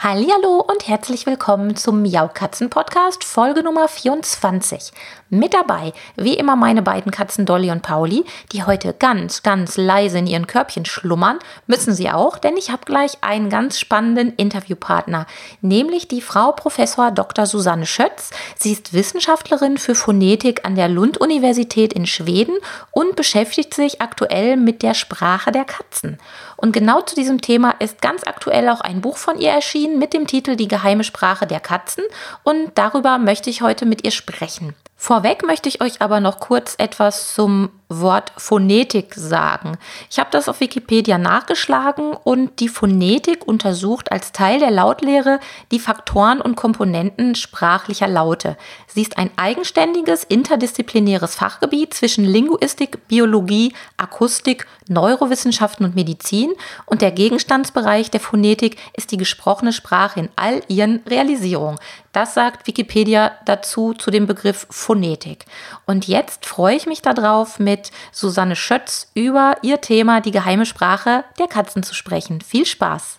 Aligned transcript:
Hallo 0.00 0.64
und 0.64 0.86
herzlich 0.86 1.26
willkommen 1.26 1.74
zum 1.74 2.02
Miaukatzen 2.02 2.70
Podcast 2.70 3.24
Folge 3.24 3.64
Nummer 3.64 3.88
24. 3.88 4.92
Mit 5.28 5.54
dabei, 5.54 5.92
wie 6.14 6.34
immer, 6.34 6.54
meine 6.54 6.82
beiden 6.82 7.10
Katzen 7.10 7.44
Dolly 7.44 7.72
und 7.72 7.82
Pauli, 7.82 8.24
die 8.52 8.62
heute 8.62 8.94
ganz, 8.94 9.42
ganz 9.42 9.76
leise 9.76 10.18
in 10.18 10.28
ihren 10.28 10.46
Körbchen 10.46 10.84
schlummern. 10.84 11.40
Müssen 11.66 11.94
sie 11.94 12.10
auch, 12.10 12.38
denn 12.38 12.56
ich 12.56 12.70
habe 12.70 12.84
gleich 12.84 13.18
einen 13.22 13.50
ganz 13.50 13.80
spannenden 13.80 14.32
Interviewpartner, 14.36 15.26
nämlich 15.62 16.06
die 16.06 16.22
Frau 16.22 16.52
Professor 16.52 17.10
Dr. 17.10 17.46
Susanne 17.46 17.84
Schötz. 17.84 18.30
Sie 18.56 18.72
ist 18.72 18.92
Wissenschaftlerin 18.92 19.78
für 19.78 19.96
Phonetik 19.96 20.64
an 20.64 20.76
der 20.76 20.88
Lund-Universität 20.88 21.92
in 21.92 22.06
Schweden 22.06 22.56
und 22.92 23.16
beschäftigt 23.16 23.74
sich 23.74 24.00
aktuell 24.00 24.56
mit 24.56 24.82
der 24.82 24.94
Sprache 24.94 25.50
der 25.50 25.64
Katzen. 25.64 26.18
Und 26.60 26.72
genau 26.72 27.00
zu 27.02 27.14
diesem 27.14 27.40
Thema 27.40 27.70
ist 27.78 28.02
ganz 28.02 28.24
aktuell 28.26 28.68
auch 28.68 28.80
ein 28.80 29.00
Buch 29.00 29.16
von 29.16 29.38
ihr 29.38 29.50
erschienen 29.50 29.98
mit 30.00 30.12
dem 30.12 30.26
Titel 30.26 30.56
Die 30.56 30.66
geheime 30.66 31.04
Sprache 31.04 31.46
der 31.46 31.60
Katzen. 31.60 32.02
Und 32.42 32.72
darüber 32.74 33.18
möchte 33.18 33.48
ich 33.48 33.62
heute 33.62 33.86
mit 33.86 34.04
ihr 34.04 34.10
sprechen. 34.10 34.74
Vorweg 34.96 35.44
möchte 35.46 35.68
ich 35.68 35.80
euch 35.80 36.02
aber 36.02 36.18
noch 36.18 36.40
kurz 36.40 36.74
etwas 36.78 37.32
zum 37.32 37.70
Wort 37.88 38.32
Phonetik 38.36 39.14
sagen. 39.14 39.78
Ich 40.10 40.18
habe 40.18 40.28
das 40.30 40.48
auf 40.48 40.60
Wikipedia 40.60 41.16
nachgeschlagen 41.16 42.12
und 42.12 42.60
die 42.60 42.68
Phonetik 42.68 43.46
untersucht 43.46 44.12
als 44.12 44.32
Teil 44.32 44.58
der 44.58 44.70
Lautlehre 44.70 45.40
die 45.72 45.78
Faktoren 45.78 46.40
und 46.42 46.54
Komponenten 46.54 47.34
sprachlicher 47.34 48.08
Laute. 48.08 48.58
Sie 48.86 49.00
ist 49.00 49.16
ein 49.16 49.30
eigenständiges, 49.36 50.24
interdisziplinäres 50.24 51.34
Fachgebiet 51.34 51.94
zwischen 51.94 52.24
Linguistik, 52.24 53.08
Biologie, 53.08 53.72
Akustik, 53.96 54.66
Neurowissenschaften 54.88 55.86
und 55.86 55.94
Medizin 55.94 56.52
und 56.84 57.00
der 57.00 57.10
Gegenstandsbereich 57.10 58.10
der 58.10 58.20
Phonetik 58.20 58.76
ist 58.96 59.12
die 59.12 59.16
gesprochene 59.16 59.72
Sprache 59.72 60.20
in 60.20 60.28
all 60.36 60.62
ihren 60.68 61.00
Realisierungen. 61.06 61.78
Das 62.12 62.34
sagt 62.34 62.66
Wikipedia 62.66 63.32
dazu 63.44 63.94
zu 63.94 64.10
dem 64.10 64.26
Begriff 64.26 64.66
Phonetik. 64.70 65.44
Und 65.86 66.08
jetzt 66.08 66.46
freue 66.46 66.74
ich 66.74 66.86
mich 66.86 67.00
darauf, 67.02 67.58
mit 67.58 67.77
mit 67.78 67.90
Susanne 68.12 68.56
Schötz 68.56 69.10
über 69.14 69.56
ihr 69.62 69.80
Thema 69.80 70.20
die 70.20 70.32
geheime 70.32 70.66
Sprache 70.66 71.24
der 71.38 71.46
Katzen 71.46 71.82
zu 71.82 71.94
sprechen. 71.94 72.40
Viel 72.40 72.66
Spaß! 72.66 73.18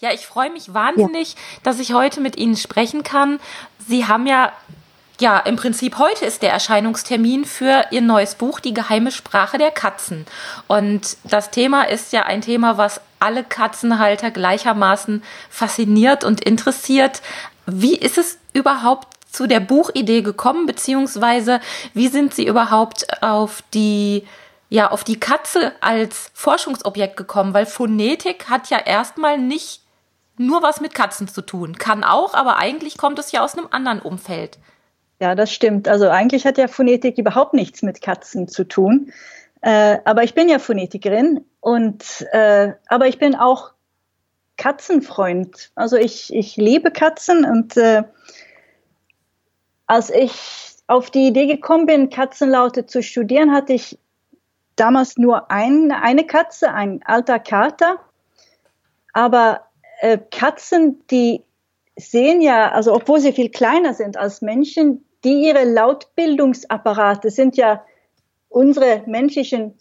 Ja, 0.00 0.12
ich 0.12 0.26
freue 0.26 0.50
mich 0.50 0.72
wahnsinnig, 0.72 1.34
ja. 1.34 1.38
dass 1.62 1.78
ich 1.78 1.92
heute 1.92 2.20
mit 2.20 2.36
Ihnen 2.36 2.56
sprechen 2.56 3.02
kann. 3.02 3.38
Sie 3.86 4.06
haben 4.06 4.26
ja, 4.26 4.50
ja, 5.20 5.38
im 5.38 5.56
Prinzip 5.56 5.98
heute 5.98 6.24
ist 6.24 6.40
der 6.40 6.52
Erscheinungstermin 6.52 7.44
für 7.44 7.84
Ihr 7.90 8.00
neues 8.00 8.34
Buch, 8.34 8.60
Die 8.60 8.72
geheime 8.72 9.12
Sprache 9.12 9.58
der 9.58 9.70
Katzen. 9.70 10.26
Und 10.68 11.18
das 11.24 11.50
Thema 11.50 11.82
ist 11.82 12.14
ja 12.14 12.22
ein 12.22 12.40
Thema, 12.40 12.78
was 12.78 13.02
alle 13.18 13.44
Katzenhalter 13.44 14.30
gleichermaßen 14.30 15.22
fasziniert 15.50 16.24
und 16.24 16.40
interessiert. 16.40 17.20
Wie 17.66 17.94
ist 17.94 18.16
es 18.16 18.38
überhaupt 18.54 19.19
zu 19.32 19.46
der 19.46 19.60
Buchidee 19.60 20.22
gekommen, 20.22 20.66
beziehungsweise 20.66 21.60
wie 21.94 22.08
sind 22.08 22.34
Sie 22.34 22.46
überhaupt 22.46 23.22
auf 23.22 23.62
die 23.74 24.24
ja, 24.72 24.92
auf 24.92 25.02
die 25.02 25.18
Katze 25.18 25.72
als 25.80 26.30
Forschungsobjekt 26.32 27.16
gekommen, 27.16 27.54
weil 27.54 27.66
Phonetik 27.66 28.48
hat 28.48 28.70
ja 28.70 28.78
erstmal 28.78 29.36
nicht 29.36 29.82
nur 30.36 30.62
was 30.62 30.80
mit 30.80 30.94
Katzen 30.94 31.26
zu 31.26 31.42
tun. 31.42 31.76
Kann 31.76 32.04
auch, 32.04 32.34
aber 32.34 32.56
eigentlich 32.56 32.96
kommt 32.96 33.18
es 33.18 33.32
ja 33.32 33.42
aus 33.42 33.58
einem 33.58 33.66
anderen 33.72 33.98
Umfeld. 33.98 34.58
Ja, 35.20 35.34
das 35.34 35.52
stimmt. 35.52 35.86
Also 35.86 36.08
eigentlich 36.08 36.46
hat 36.46 36.56
ja 36.56 36.68
Phonetik 36.68 37.18
überhaupt 37.18 37.52
nichts 37.52 37.82
mit 37.82 38.00
Katzen 38.00 38.48
zu 38.48 38.64
tun. 38.64 39.12
Äh, 39.60 39.98
aber 40.04 40.22
ich 40.22 40.34
bin 40.34 40.48
ja 40.48 40.58
Phonetikerin 40.58 41.44
und 41.60 42.26
äh, 42.32 42.72
aber 42.86 43.08
ich 43.08 43.18
bin 43.18 43.34
auch 43.34 43.72
Katzenfreund. 44.56 45.72
Also 45.74 45.96
ich, 45.96 46.32
ich 46.32 46.56
liebe 46.56 46.90
Katzen 46.90 47.44
und 47.44 47.76
äh, 47.76 48.04
als 49.90 50.08
ich 50.08 50.32
auf 50.86 51.10
die 51.10 51.26
Idee 51.26 51.46
gekommen 51.46 51.86
bin, 51.86 52.10
Katzenlaute 52.10 52.86
zu 52.86 53.02
studieren, 53.02 53.52
hatte 53.52 53.72
ich 53.72 53.98
damals 54.76 55.18
nur 55.18 55.50
ein, 55.50 55.90
eine 55.90 56.24
Katze, 56.24 56.72
ein 56.72 57.00
alter 57.04 57.40
Kater. 57.40 57.98
Aber 59.12 59.62
äh, 59.98 60.16
Katzen, 60.30 61.02
die 61.10 61.42
sehen 61.96 62.40
ja, 62.40 62.70
also 62.70 62.94
obwohl 62.94 63.18
sie 63.18 63.32
viel 63.32 63.50
kleiner 63.50 63.92
sind 63.92 64.16
als 64.16 64.42
Menschen, 64.42 65.04
die 65.24 65.48
ihre 65.48 65.64
Lautbildungsapparate 65.64 67.30
sind 67.30 67.56
ja 67.56 67.84
unsere 68.48 69.02
menschlichen 69.06 69.76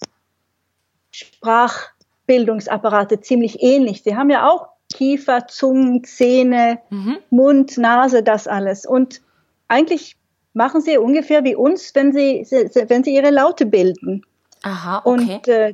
Sprachbildungsapparate 1.12 3.22
ziemlich 3.22 3.62
ähnlich. 3.62 4.02
Sie 4.02 4.16
haben 4.16 4.32
ja 4.32 4.50
auch 4.50 4.70
Kiefer, 4.92 5.46
Zungen, 5.48 6.04
Zähne, 6.04 6.80
mhm. 6.90 7.20
Mund, 7.30 7.78
Nase, 7.78 8.24
das 8.24 8.48
alles. 8.48 8.88
Und 8.88 9.22
eigentlich 9.70 10.18
machen 10.54 10.82
sie 10.82 10.98
ungefähr 10.98 11.44
wie 11.46 11.56
uns, 11.56 11.96
wenn 11.96 12.12
sie, 12.12 12.46
wenn 12.88 13.04
sie 13.04 13.16
ihre 13.16 13.30
Laute 13.30 13.66
bilden. 13.66 14.26
Aha, 14.64 15.02
okay. 15.06 15.10
Und 15.10 15.48
äh, 15.48 15.74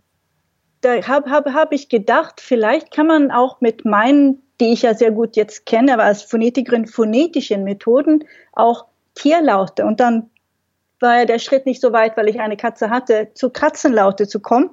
da 0.81 1.01
habe 1.07 1.31
hab, 1.31 1.51
hab 1.51 1.71
ich 1.71 1.89
gedacht, 1.89 2.39
vielleicht 2.39 2.91
kann 2.91 3.07
man 3.07 3.31
auch 3.31 3.61
mit 3.61 3.85
meinen, 3.85 4.43
die 4.61 4.73
ich 4.73 4.83
ja 4.83 4.93
sehr 4.93 5.11
gut 5.11 5.35
jetzt 5.35 5.65
kenne, 5.65 5.93
aber 5.93 6.03
als 6.03 6.21
Phonetikerin 6.21 6.85
phonetischen 6.85 7.63
Methoden 7.63 8.23
auch 8.53 8.85
Tierlaute. 9.15 9.85
Und 9.85 9.99
dann 9.99 10.29
war 10.99 11.19
ja 11.19 11.25
der 11.25 11.39
Schritt 11.39 11.65
nicht 11.65 11.81
so 11.81 11.91
weit, 11.91 12.15
weil 12.15 12.29
ich 12.29 12.39
eine 12.39 12.57
Katze 12.57 12.89
hatte, 12.89 13.29
zu 13.33 13.49
Katzenlaute 13.49 14.27
zu 14.27 14.39
kommen 14.39 14.69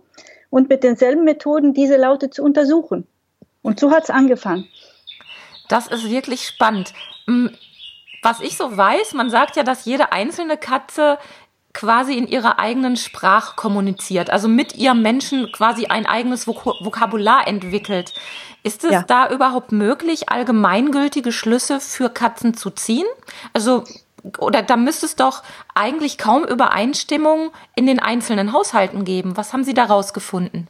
und 0.50 0.68
mit 0.68 0.84
denselben 0.84 1.24
Methoden 1.24 1.72
diese 1.72 1.96
Laute 1.96 2.28
zu 2.28 2.42
untersuchen. 2.42 3.06
Und 3.62 3.80
so 3.80 3.90
hat 3.90 4.04
es 4.04 4.10
angefangen. 4.10 4.68
Das 5.68 5.86
ist 5.86 6.10
wirklich 6.10 6.46
spannend. 6.46 6.92
Was 8.22 8.40
ich 8.40 8.56
so 8.56 8.76
weiß, 8.76 9.14
man 9.14 9.30
sagt 9.30 9.56
ja, 9.56 9.64
dass 9.64 9.84
jede 9.84 10.12
einzelne 10.12 10.56
Katze 10.56 11.18
quasi 11.72 12.16
in 12.16 12.28
ihrer 12.28 12.58
eigenen 12.58 12.96
Sprache 12.96 13.56
kommuniziert, 13.56 14.30
also 14.30 14.46
mit 14.46 14.76
ihrem 14.76 15.02
Menschen 15.02 15.50
quasi 15.52 15.86
ein 15.86 16.06
eigenes 16.06 16.46
Vok 16.46 16.66
Vokabular 16.80 17.48
entwickelt. 17.48 18.14
Ist 18.62 18.84
es 18.84 18.92
ja. 18.92 19.02
da 19.02 19.28
überhaupt 19.30 19.72
möglich, 19.72 20.28
allgemeingültige 20.28 21.32
Schlüsse 21.32 21.80
für 21.80 22.10
Katzen 22.10 22.54
zu 22.54 22.70
ziehen? 22.70 23.06
Also 23.52 23.84
oder 24.38 24.62
da 24.62 24.76
müsste 24.76 25.06
es 25.06 25.16
doch 25.16 25.42
eigentlich 25.74 26.16
kaum 26.16 26.44
Übereinstimmung 26.44 27.50
in 27.74 27.86
den 27.86 27.98
einzelnen 27.98 28.52
Haushalten 28.52 29.04
geben. 29.04 29.36
Was 29.36 29.52
haben 29.52 29.64
Sie 29.64 29.74
da 29.74 29.84
rausgefunden? 29.84 30.68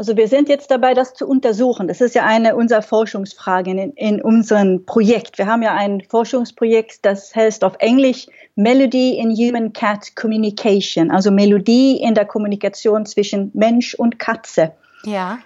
Also 0.00 0.16
wir 0.16 0.28
sind 0.28 0.48
jetzt 0.48 0.70
dabei, 0.70 0.94
das 0.94 1.12
zu 1.12 1.28
untersuchen. 1.28 1.86
Das 1.86 2.00
ist 2.00 2.14
ja 2.14 2.24
eine 2.24 2.56
unserer 2.56 2.80
Forschungsfragen 2.80 3.76
in, 3.76 3.92
in 3.92 4.22
unserem 4.22 4.86
Projekt. 4.86 5.36
Wir 5.36 5.44
haben 5.44 5.62
ja 5.62 5.74
ein 5.74 6.00
Forschungsprojekt, 6.00 7.04
das 7.04 7.36
heißt 7.36 7.62
auf 7.64 7.74
Englisch 7.80 8.26
Melody 8.54 9.18
in 9.18 9.30
Human 9.30 9.74
Cat 9.74 10.16
Communication, 10.16 11.10
also 11.10 11.30
Melodie 11.30 12.00
in 12.00 12.14
der 12.14 12.24
Kommunikation 12.24 13.04
zwischen 13.04 13.50
Mensch 13.52 13.92
und 13.92 14.18
Katze. 14.18 14.72
Ja. 15.04 15.40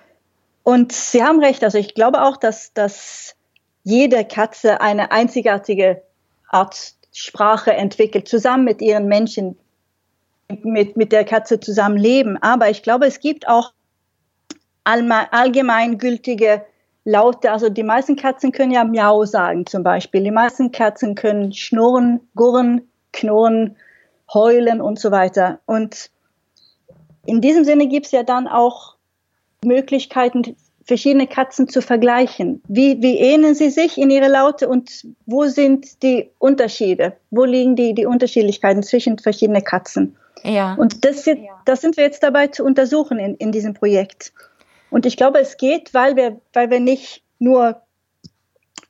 Und 0.62 0.92
Sie 0.92 1.24
haben 1.24 1.40
recht. 1.40 1.64
Also 1.64 1.78
ich 1.78 1.96
glaube 1.96 2.22
auch, 2.22 2.36
dass, 2.36 2.72
dass 2.74 3.34
jede 3.82 4.24
Katze 4.24 4.80
eine 4.80 5.10
einzigartige 5.10 6.00
Art 6.48 6.94
Sprache 7.10 7.72
entwickelt, 7.72 8.28
zusammen 8.28 8.62
mit 8.62 8.80
ihren 8.82 9.08
Menschen, 9.08 9.58
mit, 10.62 10.96
mit 10.96 11.10
der 11.10 11.24
Katze 11.24 11.58
zusammen 11.58 11.96
leben. 11.96 12.40
Aber 12.40 12.70
ich 12.70 12.84
glaube, 12.84 13.06
es 13.06 13.18
gibt 13.18 13.48
auch 13.48 13.72
allgemeingültige 14.84 16.64
Laute. 17.04 17.50
Also 17.50 17.68
die 17.68 17.82
meisten 17.82 18.16
Katzen 18.16 18.52
können 18.52 18.72
ja 18.72 18.84
Miau 18.84 19.24
sagen 19.24 19.66
zum 19.66 19.82
Beispiel. 19.82 20.22
Die 20.22 20.30
meisten 20.30 20.72
Katzen 20.72 21.14
können 21.14 21.52
schnurren, 21.52 22.20
gurren, 22.34 22.88
knurren, 23.12 23.76
heulen 24.32 24.80
und 24.80 24.98
so 24.98 25.10
weiter. 25.10 25.60
Und 25.66 26.10
in 27.26 27.40
diesem 27.40 27.64
Sinne 27.64 27.88
gibt 27.88 28.06
es 28.06 28.12
ja 28.12 28.22
dann 28.22 28.46
auch 28.48 28.96
Möglichkeiten, 29.64 30.56
verschiedene 30.86 31.26
Katzen 31.26 31.68
zu 31.68 31.80
vergleichen. 31.80 32.62
Wie, 32.68 33.00
wie 33.00 33.18
ähneln 33.18 33.54
sie 33.54 33.70
sich 33.70 33.96
in 33.96 34.10
ihre 34.10 34.28
Laute 34.28 34.68
und 34.68 35.06
wo 35.24 35.44
sind 35.46 36.02
die 36.02 36.30
Unterschiede? 36.38 37.16
Wo 37.30 37.44
liegen 37.44 37.74
die, 37.74 37.94
die 37.94 38.06
Unterschiedlichkeiten 38.06 38.82
zwischen 38.82 39.18
verschiedenen 39.18 39.64
Katzen? 39.64 40.16
Ja. 40.42 40.74
Und 40.74 41.06
das, 41.06 41.24
das 41.64 41.80
sind 41.80 41.96
wir 41.96 42.04
jetzt 42.04 42.22
dabei 42.22 42.48
zu 42.48 42.64
untersuchen 42.64 43.18
in, 43.18 43.34
in 43.36 43.50
diesem 43.50 43.72
Projekt. 43.72 44.34
Und 44.94 45.06
ich 45.06 45.16
glaube, 45.16 45.40
es 45.40 45.56
geht, 45.56 45.92
weil 45.92 46.14
wir, 46.14 46.40
weil 46.52 46.70
wir 46.70 46.78
nicht 46.78 47.24
nur 47.40 47.82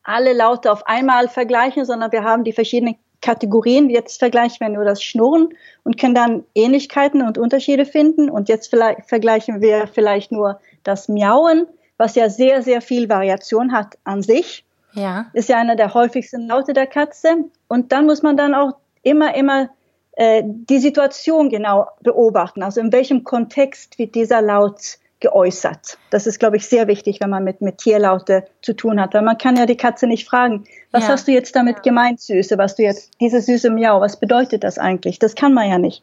alle 0.02 0.34
Laute 0.34 0.70
auf 0.70 0.86
einmal 0.86 1.28
vergleichen, 1.28 1.86
sondern 1.86 2.12
wir 2.12 2.22
haben 2.22 2.44
die 2.44 2.52
verschiedenen 2.52 2.96
Kategorien. 3.22 3.88
Jetzt 3.88 4.18
vergleichen 4.18 4.58
wir 4.60 4.68
nur 4.68 4.84
das 4.84 5.02
Schnurren 5.02 5.48
und 5.82 5.98
können 5.98 6.14
dann 6.14 6.44
Ähnlichkeiten 6.54 7.22
und 7.22 7.38
Unterschiede 7.38 7.86
finden. 7.86 8.28
Und 8.28 8.50
jetzt 8.50 8.68
vergleichen 8.68 9.62
wir 9.62 9.86
vielleicht 9.86 10.30
nur 10.30 10.60
das 10.82 11.08
Miauen, 11.08 11.66
was 11.96 12.16
ja 12.16 12.28
sehr, 12.28 12.60
sehr 12.60 12.82
viel 12.82 13.08
Variation 13.08 13.72
hat 13.72 13.96
an 14.04 14.22
sich. 14.22 14.66
Ja. 14.92 15.30
Ist 15.32 15.48
ja 15.48 15.56
einer 15.56 15.74
der 15.74 15.94
häufigsten 15.94 16.48
Laute 16.48 16.74
der 16.74 16.86
Katze. 16.86 17.46
Und 17.66 17.92
dann 17.92 18.04
muss 18.04 18.22
man 18.22 18.36
dann 18.36 18.54
auch 18.54 18.72
immer, 19.02 19.34
immer 19.34 19.70
äh, 20.16 20.42
die 20.44 20.80
Situation 20.80 21.48
genau 21.48 21.86
beobachten. 22.02 22.62
Also 22.62 22.82
in 22.82 22.92
welchem 22.92 23.24
Kontext 23.24 23.98
wird 23.98 24.14
dieser 24.14 24.42
Laut 24.42 24.98
geäußert. 25.24 25.96
Das 26.10 26.26
ist, 26.26 26.38
glaube 26.38 26.58
ich, 26.58 26.68
sehr 26.68 26.86
wichtig, 26.86 27.18
wenn 27.20 27.30
man 27.30 27.44
mit, 27.44 27.62
mit 27.62 27.78
Tierlaute 27.78 28.44
zu 28.60 28.74
tun 28.74 29.00
hat, 29.00 29.14
weil 29.14 29.22
man 29.22 29.38
kann 29.38 29.56
ja 29.56 29.64
die 29.64 29.76
Katze 29.76 30.06
nicht 30.06 30.28
fragen, 30.28 30.64
was 30.92 31.04
ja. 31.04 31.08
hast 31.08 31.26
du 31.26 31.32
jetzt 31.32 31.56
damit 31.56 31.82
gemeint, 31.82 32.20
Süße, 32.20 32.58
was 32.58 32.76
du 32.76 32.82
jetzt, 32.82 33.10
diese 33.20 33.40
süße 33.40 33.70
Miau, 33.70 34.02
was 34.02 34.20
bedeutet 34.20 34.64
das 34.64 34.78
eigentlich? 34.78 35.18
Das 35.18 35.34
kann 35.34 35.54
man 35.54 35.70
ja 35.70 35.78
nicht. 35.78 36.02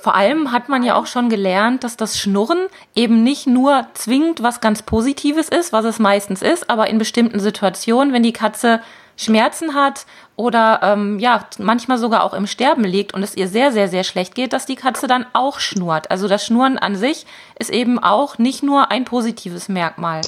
Vor 0.00 0.14
allem 0.14 0.50
hat 0.50 0.70
man 0.70 0.82
ja 0.82 0.96
auch 0.96 1.06
schon 1.06 1.28
gelernt, 1.28 1.84
dass 1.84 1.98
das 1.98 2.18
Schnurren 2.18 2.66
eben 2.94 3.22
nicht 3.22 3.46
nur 3.46 3.86
zwingend 3.92 4.42
was 4.42 4.62
ganz 4.62 4.82
Positives 4.82 5.50
ist, 5.50 5.72
was 5.74 5.84
es 5.84 5.98
meistens 5.98 6.40
ist, 6.40 6.70
aber 6.70 6.88
in 6.88 6.96
bestimmten 6.98 7.40
Situationen, 7.40 8.14
wenn 8.14 8.22
die 8.22 8.32
Katze 8.32 8.80
Schmerzen 9.16 9.74
hat 9.74 10.06
oder 10.36 10.80
ähm, 10.82 11.18
ja, 11.18 11.46
manchmal 11.58 11.98
sogar 11.98 12.24
auch 12.24 12.34
im 12.34 12.46
Sterben 12.46 12.84
liegt 12.84 13.14
und 13.14 13.22
es 13.22 13.36
ihr 13.36 13.48
sehr, 13.48 13.72
sehr, 13.72 13.88
sehr 13.88 14.04
schlecht 14.04 14.34
geht, 14.34 14.52
dass 14.52 14.66
die 14.66 14.76
Katze 14.76 15.06
dann 15.06 15.26
auch 15.32 15.60
schnurrt. 15.60 16.10
Also 16.10 16.28
das 16.28 16.44
Schnurren 16.44 16.78
an 16.78 16.96
sich 16.96 17.26
ist 17.58 17.70
eben 17.70 17.98
auch 17.98 18.38
nicht 18.38 18.62
nur 18.62 18.90
ein 18.90 19.04
positives 19.04 19.68
Merkmal. 19.68 20.22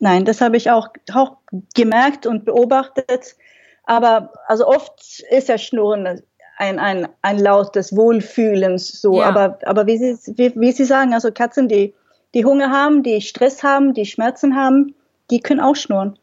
Nein, 0.00 0.24
das 0.24 0.40
habe 0.40 0.56
ich 0.56 0.70
auch, 0.70 0.88
auch 1.12 1.36
gemerkt 1.74 2.26
und 2.26 2.44
beobachtet. 2.44 3.36
Aber 3.84 4.32
also 4.46 4.66
oft 4.66 5.22
ist 5.30 5.48
ja 5.48 5.58
Schnurren 5.58 6.22
ein, 6.56 6.78
ein, 6.78 7.08
ein 7.22 7.38
Laut 7.38 7.74
des 7.74 7.96
Wohlfühlens 7.96 9.00
so. 9.00 9.20
Ja. 9.20 9.26
Aber, 9.26 9.58
aber 9.64 9.86
wie, 9.86 9.96
Sie, 9.96 10.36
wie, 10.36 10.52
wie 10.56 10.72
Sie 10.72 10.84
sagen, 10.84 11.14
also 11.14 11.30
Katzen, 11.32 11.68
die, 11.68 11.94
die 12.34 12.44
Hunger 12.44 12.70
haben, 12.70 13.02
die 13.02 13.20
Stress 13.20 13.62
haben, 13.62 13.94
die 13.94 14.06
Schmerzen 14.06 14.56
haben, 14.56 14.94
die 15.30 15.40
können 15.40 15.60
auch 15.60 15.76
schnurren. 15.76 16.18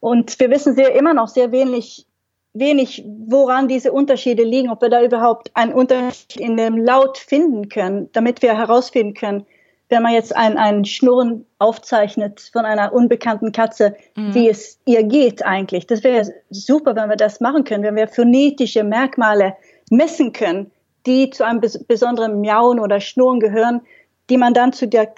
Und 0.00 0.40
wir 0.40 0.50
wissen 0.50 0.74
sehr 0.74 0.94
immer 0.94 1.14
noch 1.14 1.28
sehr 1.28 1.52
wenig, 1.52 2.06
wenig, 2.54 3.04
woran 3.26 3.68
diese 3.68 3.92
Unterschiede 3.92 4.42
liegen, 4.42 4.70
ob 4.70 4.82
wir 4.82 4.88
da 4.88 5.02
überhaupt 5.02 5.50
einen 5.54 5.72
Unterschied 5.72 6.36
in 6.36 6.56
dem 6.56 6.78
Laut 6.78 7.18
finden 7.18 7.68
können, 7.68 8.08
damit 8.12 8.42
wir 8.42 8.56
herausfinden 8.56 9.14
können, 9.14 9.46
wenn 9.90 10.02
man 10.02 10.14
jetzt 10.14 10.34
ein, 10.34 10.56
ein 10.56 10.84
Schnurren 10.84 11.44
aufzeichnet 11.58 12.40
von 12.52 12.64
einer 12.64 12.92
unbekannten 12.92 13.52
Katze, 13.52 13.96
mhm. 14.16 14.34
wie 14.34 14.48
es 14.48 14.78
ihr 14.86 15.02
geht 15.02 15.44
eigentlich. 15.44 15.86
Das 15.86 16.02
wäre 16.04 16.32
super, 16.48 16.96
wenn 16.96 17.10
wir 17.10 17.16
das 17.16 17.40
machen 17.40 17.64
können, 17.64 17.84
wenn 17.84 17.96
wir 17.96 18.08
phonetische 18.08 18.84
Merkmale 18.84 19.56
messen 19.90 20.32
können, 20.32 20.70
die 21.06 21.30
zu 21.30 21.44
einem 21.44 21.60
bes 21.60 21.84
besonderen 21.84 22.40
Miauen 22.40 22.78
oder 22.78 23.00
Schnurren 23.00 23.40
gehören, 23.40 23.82
die 24.30 24.36
man 24.36 24.54
dann 24.54 24.72
zu 24.72 24.86
der, 24.86 25.12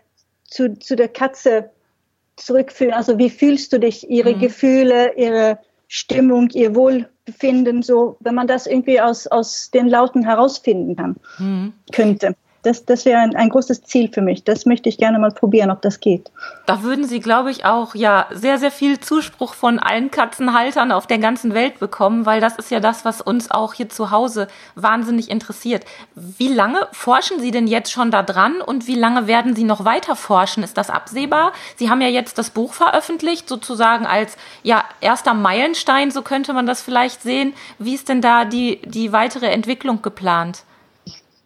zu, 0.44 0.78
zu 0.78 0.96
der 0.96 1.08
Katze 1.08 1.70
zurückführen. 2.36 2.94
Also 2.94 3.18
wie 3.18 3.30
fühlst 3.30 3.72
du 3.72 3.78
dich, 3.78 4.08
ihre 4.08 4.34
mhm. 4.34 4.40
Gefühle, 4.40 5.14
ihre 5.16 5.58
Stimmung, 5.88 6.48
ihr 6.50 6.74
Wohlbefinden, 6.74 7.82
so, 7.82 8.16
wenn 8.20 8.34
man 8.34 8.46
das 8.46 8.66
irgendwie 8.66 9.00
aus, 9.00 9.26
aus 9.26 9.70
den 9.70 9.88
Lauten 9.88 10.24
herausfinden 10.24 10.96
kann, 10.96 11.16
mhm. 11.38 11.72
könnte 11.92 12.34
das, 12.62 12.84
das 12.84 13.04
wäre 13.04 13.20
ein, 13.20 13.34
ein 13.34 13.48
großes 13.48 13.82
Ziel 13.82 14.08
für 14.12 14.20
mich. 14.20 14.44
Das 14.44 14.66
möchte 14.66 14.88
ich 14.88 14.96
gerne 14.96 15.18
mal 15.18 15.32
probieren, 15.32 15.70
ob 15.70 15.82
das 15.82 15.98
geht. 15.98 16.30
Da 16.66 16.82
würden 16.82 17.04
Sie, 17.04 17.18
glaube 17.18 17.50
ich, 17.50 17.64
auch 17.64 17.94
ja 17.96 18.26
sehr, 18.30 18.58
sehr 18.58 18.70
viel 18.70 19.00
Zuspruch 19.00 19.54
von 19.54 19.80
allen 19.80 20.12
Katzenhaltern 20.12 20.92
auf 20.92 21.08
der 21.08 21.18
ganzen 21.18 21.54
Welt 21.54 21.80
bekommen, 21.80 22.24
weil 22.24 22.40
das 22.40 22.56
ist 22.56 22.70
ja 22.70 22.78
das, 22.78 23.04
was 23.04 23.20
uns 23.20 23.50
auch 23.50 23.74
hier 23.74 23.88
zu 23.88 24.12
Hause 24.12 24.46
wahnsinnig 24.76 25.28
interessiert. 25.28 25.84
Wie 26.14 26.48
lange 26.48 26.86
forschen 26.92 27.40
Sie 27.40 27.50
denn 27.50 27.66
jetzt 27.66 27.90
schon 27.90 28.12
da 28.12 28.22
dran 28.22 28.60
und 28.60 28.86
wie 28.86 28.94
lange 28.94 29.26
werden 29.26 29.56
Sie 29.56 29.64
noch 29.64 29.84
weiter 29.84 30.14
forschen? 30.14 30.62
Ist 30.62 30.78
das 30.78 30.88
absehbar? 30.88 31.52
Sie 31.76 31.90
haben 31.90 32.00
ja 32.00 32.08
jetzt 32.08 32.38
das 32.38 32.50
Buch 32.50 32.74
veröffentlicht, 32.74 33.48
sozusagen 33.48 34.06
als 34.06 34.36
ja 34.62 34.84
erster 35.00 35.34
Meilenstein, 35.34 36.12
so 36.12 36.22
könnte 36.22 36.52
man 36.52 36.66
das 36.66 36.80
vielleicht 36.80 37.22
sehen. 37.22 37.54
Wie 37.80 37.94
ist 37.94 38.08
denn 38.08 38.20
da 38.20 38.44
die, 38.44 38.80
die 38.84 39.12
weitere 39.12 39.46
Entwicklung 39.46 40.00
geplant? 40.00 40.62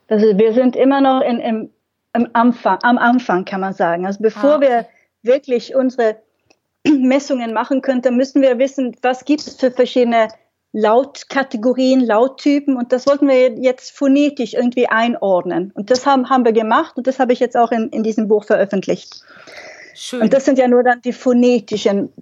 Also 0.09 0.39
wir 0.39 0.53
sind 0.53 0.77
immer 0.77 1.01
noch 1.01 1.21
in, 1.21 1.41
im, 1.41 1.71
im 2.15 2.29
Anfang, 2.33 2.79
am 2.83 2.99
Anfang, 2.99 3.45
kann 3.45 3.61
man 3.61 3.73
sagen. 3.73 4.07
Also 4.07 4.23
bevor 4.23 4.53
ah, 4.53 4.57
okay. 4.57 4.69
wir 4.69 4.87
wirklich 5.23 5.75
unsere 5.75 6.17
Messungen 6.89 7.53
machen 7.53 7.83
können, 7.83 8.03
dann 8.03 8.17
müssen 8.17 8.43
wir 8.43 8.59
wissen, 8.59 8.97
was 9.03 9.25
gibt 9.25 9.41
es 9.41 9.57
für 9.57 9.71
verschiedene 9.71 10.29
Lautkategorien, 10.73 12.01
Lauttypen 12.01 12.77
und 12.77 12.93
das 12.93 13.07
wollten 13.07 13.29
wir 13.29 13.55
jetzt 13.55 13.97
phonetisch 13.97 14.53
irgendwie 14.53 14.87
einordnen. 14.87 15.73
Und 15.75 15.91
das 15.91 16.05
haben, 16.05 16.29
haben 16.29 16.45
wir 16.45 16.53
gemacht 16.53 16.97
und 16.97 17.07
das 17.07 17.19
habe 17.19 17.33
ich 17.33 17.41
jetzt 17.41 17.57
auch 17.57 17.73
in, 17.73 17.89
in 17.89 18.03
diesem 18.03 18.29
Buch 18.29 18.45
veröffentlicht. 18.45 19.23
Schön. 19.95 20.21
Und 20.21 20.35
das 20.35 20.45
sind 20.45 20.59
ja 20.59 20.69
nur 20.69 20.83
dann 20.83 21.01
die 21.01 21.15
phonetischen 21.15 22.13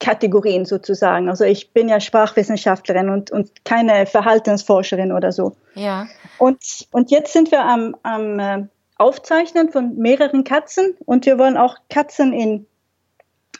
Kategorien 0.00 0.64
sozusagen. 0.64 1.28
Also 1.28 1.44
ich 1.44 1.72
bin 1.72 1.88
ja 1.88 2.00
Sprachwissenschaftlerin 2.00 3.10
und, 3.10 3.30
und 3.30 3.64
keine 3.64 4.06
Verhaltensforscherin 4.06 5.12
oder 5.12 5.30
so. 5.30 5.54
Ja. 5.74 6.08
Und, 6.38 6.58
und 6.90 7.10
jetzt 7.10 7.32
sind 7.32 7.52
wir 7.52 7.64
am, 7.64 7.94
am 8.02 8.38
äh, 8.38 8.66
Aufzeichnen 8.96 9.70
von 9.70 9.96
mehreren 9.96 10.42
Katzen 10.42 10.96
und 11.04 11.26
wir 11.26 11.38
wollen 11.38 11.56
auch 11.56 11.76
Katzen 11.90 12.32
in, 12.32 12.66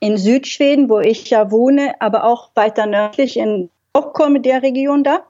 in 0.01 0.17
Südschweden, 0.17 0.89
wo 0.89 0.99
ich 0.99 1.29
ja 1.31 1.51
wohne, 1.51 1.95
aber 2.01 2.25
auch 2.25 2.51
weiter 2.55 2.87
nördlich 2.87 3.37
in 3.37 3.71
Stockholm, 3.91 4.43
der 4.43 4.63
Region 4.63 5.05
da, 5.05 5.21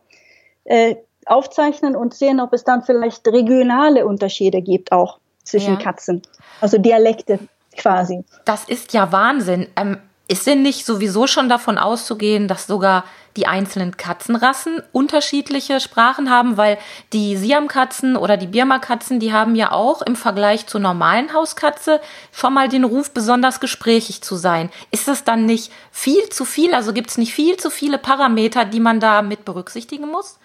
äh, 0.65 0.97
aufzeichnen 1.27 1.97
und 1.97 2.15
sehen, 2.15 2.41
ob 2.41 2.53
es 2.53 2.65
dann 2.65 2.83
vielleicht 2.83 3.27
regionale 3.27 4.07
Unterschiede 4.07 4.62
gibt 4.62 4.93
auch 4.93 5.19
zwischen 5.43 5.75
ja. 5.75 5.81
Katzen. 5.81 6.23
Also 6.61 6.79
Dialekte 6.79 7.41
quasi. 7.77 8.25
Das 8.45 8.65
ist 8.65 8.93
ja 8.93 9.11
Wahnsinn. 9.11 9.69
Ähm, 9.77 9.99
ist 10.31 10.47
denn 10.47 10.62
nicht 10.62 10.87
sowieso 10.87 11.27
schon 11.27 11.49
davon 11.49 11.77
auszugehen, 11.77 12.47
dass 12.47 12.69
sogar 12.69 13.05
die 13.37 13.49
einzelnen 13.49 13.97
Katzenrassen 13.97 14.81
unterschiedliche 14.93 15.81
Sprachen 15.81 16.31
haben, 16.31 16.56
weil 16.56 16.79
die 17.12 17.37
Siamkatzen 17.37 18.17
oder 18.17 18.37
die 18.37 18.47
Birma-Katzen, 18.47 19.19
die 19.19 19.32
haben 19.32 19.56
ja 19.56 19.73
auch 19.73 20.03
im 20.03 20.15
Vergleich 20.15 20.69
zur 20.69 20.81
normalen 20.81 21.35
Hauskatze 21.35 22.00
schon 22.31 22.55
mal 22.55 22.69
den 22.69 22.85
Ruf, 22.85 23.11
besonders 23.11 23.59
gesprächig 23.59 24.23
zu 24.23 24.37
sein. 24.37 24.71
Ist 24.93 25.09
das 25.09 25.25
dann 25.25 25.47
nicht 25.47 25.73
viel 25.91 26.29
zu 26.29 26.44
viel? 26.44 26.75
Also 26.75 26.93
gibt 26.93 27.11
es 27.11 27.19
nicht 27.19 27.35
viel 27.35 27.56
zu 27.56 27.69
viele 27.69 27.99
Parameter, 27.99 28.64
die 28.64 28.81
man 28.81 29.00
da 29.00 29.23
mit 29.23 29.45
berücksichtigen 29.45 30.09
muss? 30.09 30.38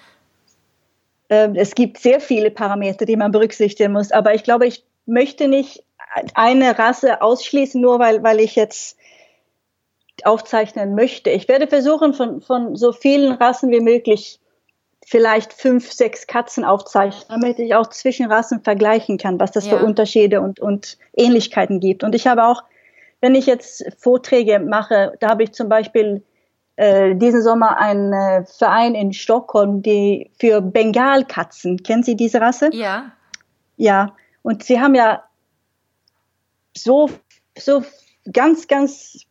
Ähm, 1.29 1.53
es 1.55 1.75
gibt 1.75 1.99
sehr 1.99 2.19
viele 2.19 2.49
Parameter, 2.49 3.05
die 3.05 3.17
man 3.17 3.31
berücksichtigen 3.31 3.93
muss, 3.93 4.11
aber 4.11 4.33
ich 4.33 4.43
glaube, 4.43 4.65
ich 4.65 4.83
möchte 5.05 5.47
nicht 5.47 5.83
eine 6.33 6.79
Rasse 6.79 7.21
ausschließen, 7.21 7.79
nur 7.79 7.99
weil, 7.99 8.23
weil 8.23 8.39
ich 8.39 8.55
jetzt 8.55 8.97
aufzeichnen 10.23 10.95
möchte. 10.95 11.29
Ich 11.29 11.47
werde 11.47 11.67
versuchen, 11.67 12.13
von, 12.13 12.41
von 12.41 12.75
so 12.75 12.91
vielen 12.91 13.33
Rassen 13.33 13.71
wie 13.71 13.81
möglich 13.81 14.39
vielleicht 15.05 15.53
fünf, 15.53 15.91
sechs 15.91 16.25
Katzen 16.25 16.65
aufzeichnen, 16.65 17.23
damit 17.29 17.59
ich 17.59 17.75
auch 17.75 17.87
zwischen 17.87 18.31
Rassen 18.31 18.61
vergleichen 18.61 19.17
kann, 19.17 19.39
was 19.39 19.51
das 19.51 19.67
ja. 19.67 19.77
für 19.77 19.85
Unterschiede 19.85 20.41
und, 20.41 20.59
und 20.59 20.97
Ähnlichkeiten 21.15 21.79
gibt. 21.79 22.03
Und 22.03 22.15
ich 22.15 22.25
habe 22.27 22.45
auch, 22.45 22.63
wenn 23.21 23.35
ich 23.35 23.45
jetzt 23.45 23.85
Vorträge 23.97 24.59
mache, 24.59 25.13
da 25.19 25.29
habe 25.29 25.43
ich 25.43 25.51
zum 25.51 25.69
Beispiel 25.69 26.23
äh, 26.77 27.15
diesen 27.15 27.41
Sommer 27.41 27.77
einen 27.77 28.13
äh, 28.13 28.45
Verein 28.45 28.95
in 28.95 29.13
Stockholm, 29.13 29.81
die 29.81 30.31
für 30.39 30.61
Bengalkatzen, 30.61 31.83
kennen 31.83 32.03
Sie 32.03 32.15
diese 32.15 32.41
Rasse? 32.41 32.69
Ja. 32.73 33.11
Ja, 33.77 34.15
und 34.41 34.63
sie 34.63 34.79
haben 34.79 34.95
ja 34.95 35.23
so, 36.75 37.09
so 37.57 37.83
ganz, 38.31 38.67
ganz 38.67 39.25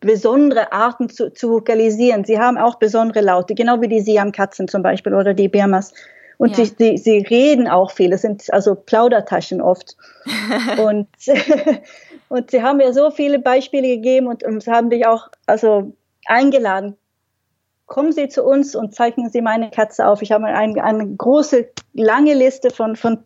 besondere 0.00 0.72
Arten 0.72 1.08
zu, 1.08 1.32
zu 1.32 1.50
vokalisieren. 1.50 2.24
Sie 2.24 2.38
haben 2.38 2.58
auch 2.58 2.76
besondere 2.76 3.20
Laute, 3.20 3.54
genau 3.54 3.80
wie 3.80 3.88
die 3.88 4.00
Siamkatzen 4.00 4.66
zum 4.66 4.82
Beispiel 4.82 5.14
oder 5.14 5.34
die 5.34 5.48
Birmas. 5.48 5.92
Und 6.38 6.56
ja. 6.56 6.64
sie, 6.64 6.74
sie, 6.78 6.96
sie 6.96 7.18
reden 7.18 7.68
auch 7.68 7.90
viel. 7.90 8.12
Es 8.14 8.22
sind 8.22 8.50
also 8.52 8.74
Plaudertaschen 8.74 9.60
oft. 9.60 9.96
und, 10.82 11.08
und 12.30 12.50
sie 12.50 12.62
haben 12.62 12.78
mir 12.78 12.94
so 12.94 13.10
viele 13.10 13.38
Beispiele 13.38 13.88
gegeben 13.88 14.26
und, 14.26 14.42
und 14.42 14.66
haben 14.66 14.88
dich 14.88 15.06
auch 15.06 15.28
also 15.46 15.92
eingeladen. 16.24 16.96
Kommen 17.84 18.12
Sie 18.12 18.28
zu 18.28 18.44
uns 18.44 18.74
und 18.74 18.94
zeichnen 18.94 19.30
Sie 19.30 19.42
meine 19.42 19.68
Katze 19.70 20.06
auf. 20.06 20.22
Ich 20.22 20.32
habe 20.32 20.46
eine, 20.46 20.82
eine 20.82 21.06
große, 21.08 21.68
lange 21.92 22.34
Liste 22.34 22.70
von, 22.70 22.96
von 22.96 23.18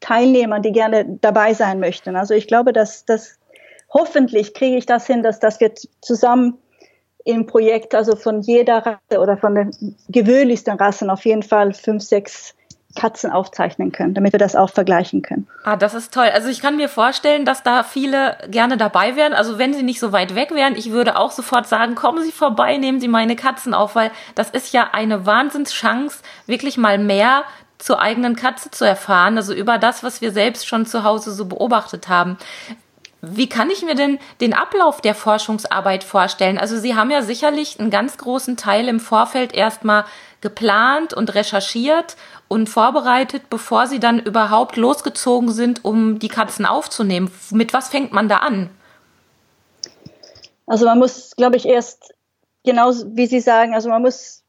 Teilnehmern, 0.00 0.62
die 0.62 0.72
gerne 0.72 1.18
dabei 1.20 1.54
sein 1.54 1.80
möchten. 1.80 2.16
Also 2.16 2.34
ich 2.34 2.46
glaube, 2.46 2.72
dass 2.72 3.06
das 3.06 3.39
hoffentlich 3.92 4.54
kriege 4.54 4.76
ich 4.76 4.86
das 4.86 5.06
hin, 5.06 5.22
dass, 5.22 5.40
dass 5.40 5.60
wir 5.60 5.72
zusammen 6.00 6.58
im 7.24 7.46
Projekt, 7.46 7.94
also 7.94 8.16
von 8.16 8.40
jeder 8.40 8.78
Rasse 8.78 9.20
oder 9.20 9.36
von 9.36 9.54
den 9.54 9.96
gewöhnlichsten 10.08 10.76
Rassen 10.76 11.10
auf 11.10 11.24
jeden 11.24 11.42
Fall 11.42 11.74
fünf, 11.74 12.02
sechs 12.02 12.54
Katzen 12.96 13.30
aufzeichnen 13.30 13.92
können, 13.92 14.14
damit 14.14 14.32
wir 14.32 14.38
das 14.38 14.56
auch 14.56 14.70
vergleichen 14.70 15.22
können. 15.22 15.46
Ah, 15.62 15.76
das 15.76 15.94
ist 15.94 16.12
toll. 16.12 16.28
Also 16.32 16.48
ich 16.48 16.60
kann 16.60 16.76
mir 16.76 16.88
vorstellen, 16.88 17.44
dass 17.44 17.62
da 17.62 17.84
viele 17.84 18.36
gerne 18.48 18.76
dabei 18.76 19.14
wären. 19.14 19.32
Also 19.32 19.58
wenn 19.58 19.72
sie 19.72 19.84
nicht 19.84 20.00
so 20.00 20.10
weit 20.10 20.34
weg 20.34 20.52
wären, 20.52 20.74
ich 20.74 20.90
würde 20.90 21.16
auch 21.16 21.30
sofort 21.30 21.68
sagen, 21.68 21.94
kommen 21.94 22.24
Sie 22.24 22.32
vorbei, 22.32 22.78
nehmen 22.78 22.98
Sie 22.98 23.06
meine 23.06 23.36
Katzen 23.36 23.74
auf, 23.74 23.94
weil 23.94 24.10
das 24.34 24.50
ist 24.50 24.72
ja 24.72 24.88
eine 24.92 25.24
Wahnsinnschance, 25.24 26.18
wirklich 26.46 26.78
mal 26.78 26.98
mehr 26.98 27.44
zur 27.78 28.00
eigenen 28.00 28.34
Katze 28.34 28.70
zu 28.70 28.84
erfahren, 28.84 29.36
also 29.36 29.54
über 29.54 29.78
das, 29.78 30.02
was 30.02 30.20
wir 30.20 30.32
selbst 30.32 30.66
schon 30.66 30.84
zu 30.84 31.04
Hause 31.04 31.32
so 31.32 31.46
beobachtet 31.46 32.08
haben. 32.08 32.38
Wie 33.22 33.48
kann 33.48 33.68
ich 33.68 33.82
mir 33.82 33.94
denn 33.94 34.18
den 34.40 34.54
Ablauf 34.54 35.00
der 35.00 35.14
Forschungsarbeit 35.14 36.04
vorstellen? 36.04 36.56
Also 36.56 36.78
Sie 36.78 36.94
haben 36.94 37.10
ja 37.10 37.20
sicherlich 37.22 37.78
einen 37.78 37.90
ganz 37.90 38.16
großen 38.16 38.56
Teil 38.56 38.88
im 38.88 38.98
Vorfeld 38.98 39.54
erstmal 39.54 40.04
geplant 40.40 41.12
und 41.12 41.34
recherchiert 41.34 42.16
und 42.48 42.68
vorbereitet, 42.68 43.50
bevor 43.50 43.86
Sie 43.86 44.00
dann 44.00 44.20
überhaupt 44.20 44.76
losgezogen 44.76 45.52
sind, 45.52 45.84
um 45.84 46.18
die 46.18 46.28
Katzen 46.28 46.64
aufzunehmen. 46.64 47.30
Mit 47.50 47.74
was 47.74 47.88
fängt 47.88 48.12
man 48.12 48.28
da 48.28 48.38
an? 48.38 48.70
Also 50.66 50.86
man 50.86 50.98
muss, 50.98 51.36
glaube 51.36 51.56
ich, 51.56 51.66
erst 51.66 52.14
genau 52.64 52.92
wie 53.04 53.26
Sie 53.26 53.40
sagen, 53.40 53.74
also 53.74 53.90
man 53.90 54.00
muss 54.00 54.44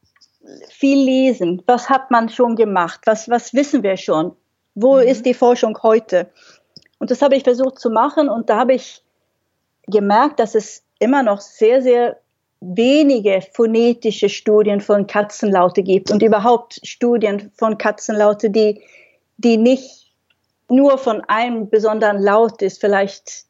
viel 0.70 0.98
lesen. 0.98 1.62
Was 1.66 1.90
hat 1.90 2.10
man 2.10 2.28
schon 2.28 2.56
gemacht? 2.56 3.00
Was, 3.04 3.28
was 3.28 3.52
wissen 3.52 3.82
wir 3.82 3.96
schon? 3.96 4.34
Wo 4.74 4.96
mhm. 4.96 5.02
ist 5.02 5.26
die 5.26 5.34
Forschung 5.34 5.78
heute? 5.82 6.30
Und 7.02 7.10
das 7.10 7.20
habe 7.20 7.34
ich 7.34 7.42
versucht 7.42 7.80
zu 7.80 7.90
machen 7.90 8.28
und 8.28 8.48
da 8.48 8.58
habe 8.58 8.74
ich 8.74 9.02
gemerkt, 9.88 10.38
dass 10.38 10.54
es 10.54 10.84
immer 11.00 11.24
noch 11.24 11.40
sehr, 11.40 11.82
sehr 11.82 12.16
wenige 12.60 13.40
phonetische 13.54 14.28
Studien 14.28 14.80
von 14.80 15.08
Katzenlaute 15.08 15.82
gibt 15.82 16.12
und 16.12 16.22
überhaupt 16.22 16.78
Studien 16.84 17.50
von 17.58 17.76
Katzenlaute, 17.76 18.50
die, 18.50 18.82
die 19.36 19.56
nicht 19.56 20.12
nur 20.68 20.96
von 20.96 21.22
einem 21.22 21.68
besonderen 21.68 22.22
Laut 22.22 22.62
ist, 22.62 22.80
vielleicht 22.80 23.46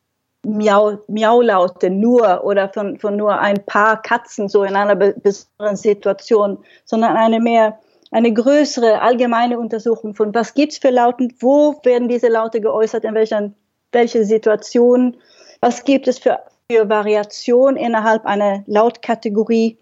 Miau, 0.46 1.00
Miaulaute 1.08 1.90
nur 1.90 2.44
oder 2.44 2.70
von, 2.70 2.98
von 2.98 3.16
nur 3.16 3.38
ein 3.38 3.66
paar 3.66 4.00
Katzen 4.00 4.48
so 4.48 4.64
in 4.64 4.76
einer 4.76 4.96
besonderen 4.96 5.76
Situation, 5.76 6.56
sondern 6.86 7.18
eine 7.18 7.38
mehr, 7.38 7.78
eine 8.12 8.32
größere 8.32 9.00
allgemeine 9.00 9.58
Untersuchung 9.58 10.14
von 10.14 10.34
was 10.34 10.54
gibt's 10.54 10.78
für 10.78 10.90
Lauten, 10.90 11.34
wo 11.40 11.80
werden 11.82 12.08
diese 12.08 12.28
Laute 12.28 12.60
geäußert, 12.60 13.04
in 13.04 13.14
welchen, 13.14 13.54
welche 13.90 14.24
Situationen, 14.24 15.16
was 15.60 15.84
gibt 15.84 16.06
es 16.06 16.18
für, 16.18 16.40
für 16.70 16.88
Variation 16.88 17.76
innerhalb 17.76 18.26
einer 18.26 18.62
Lautkategorie 18.66 19.78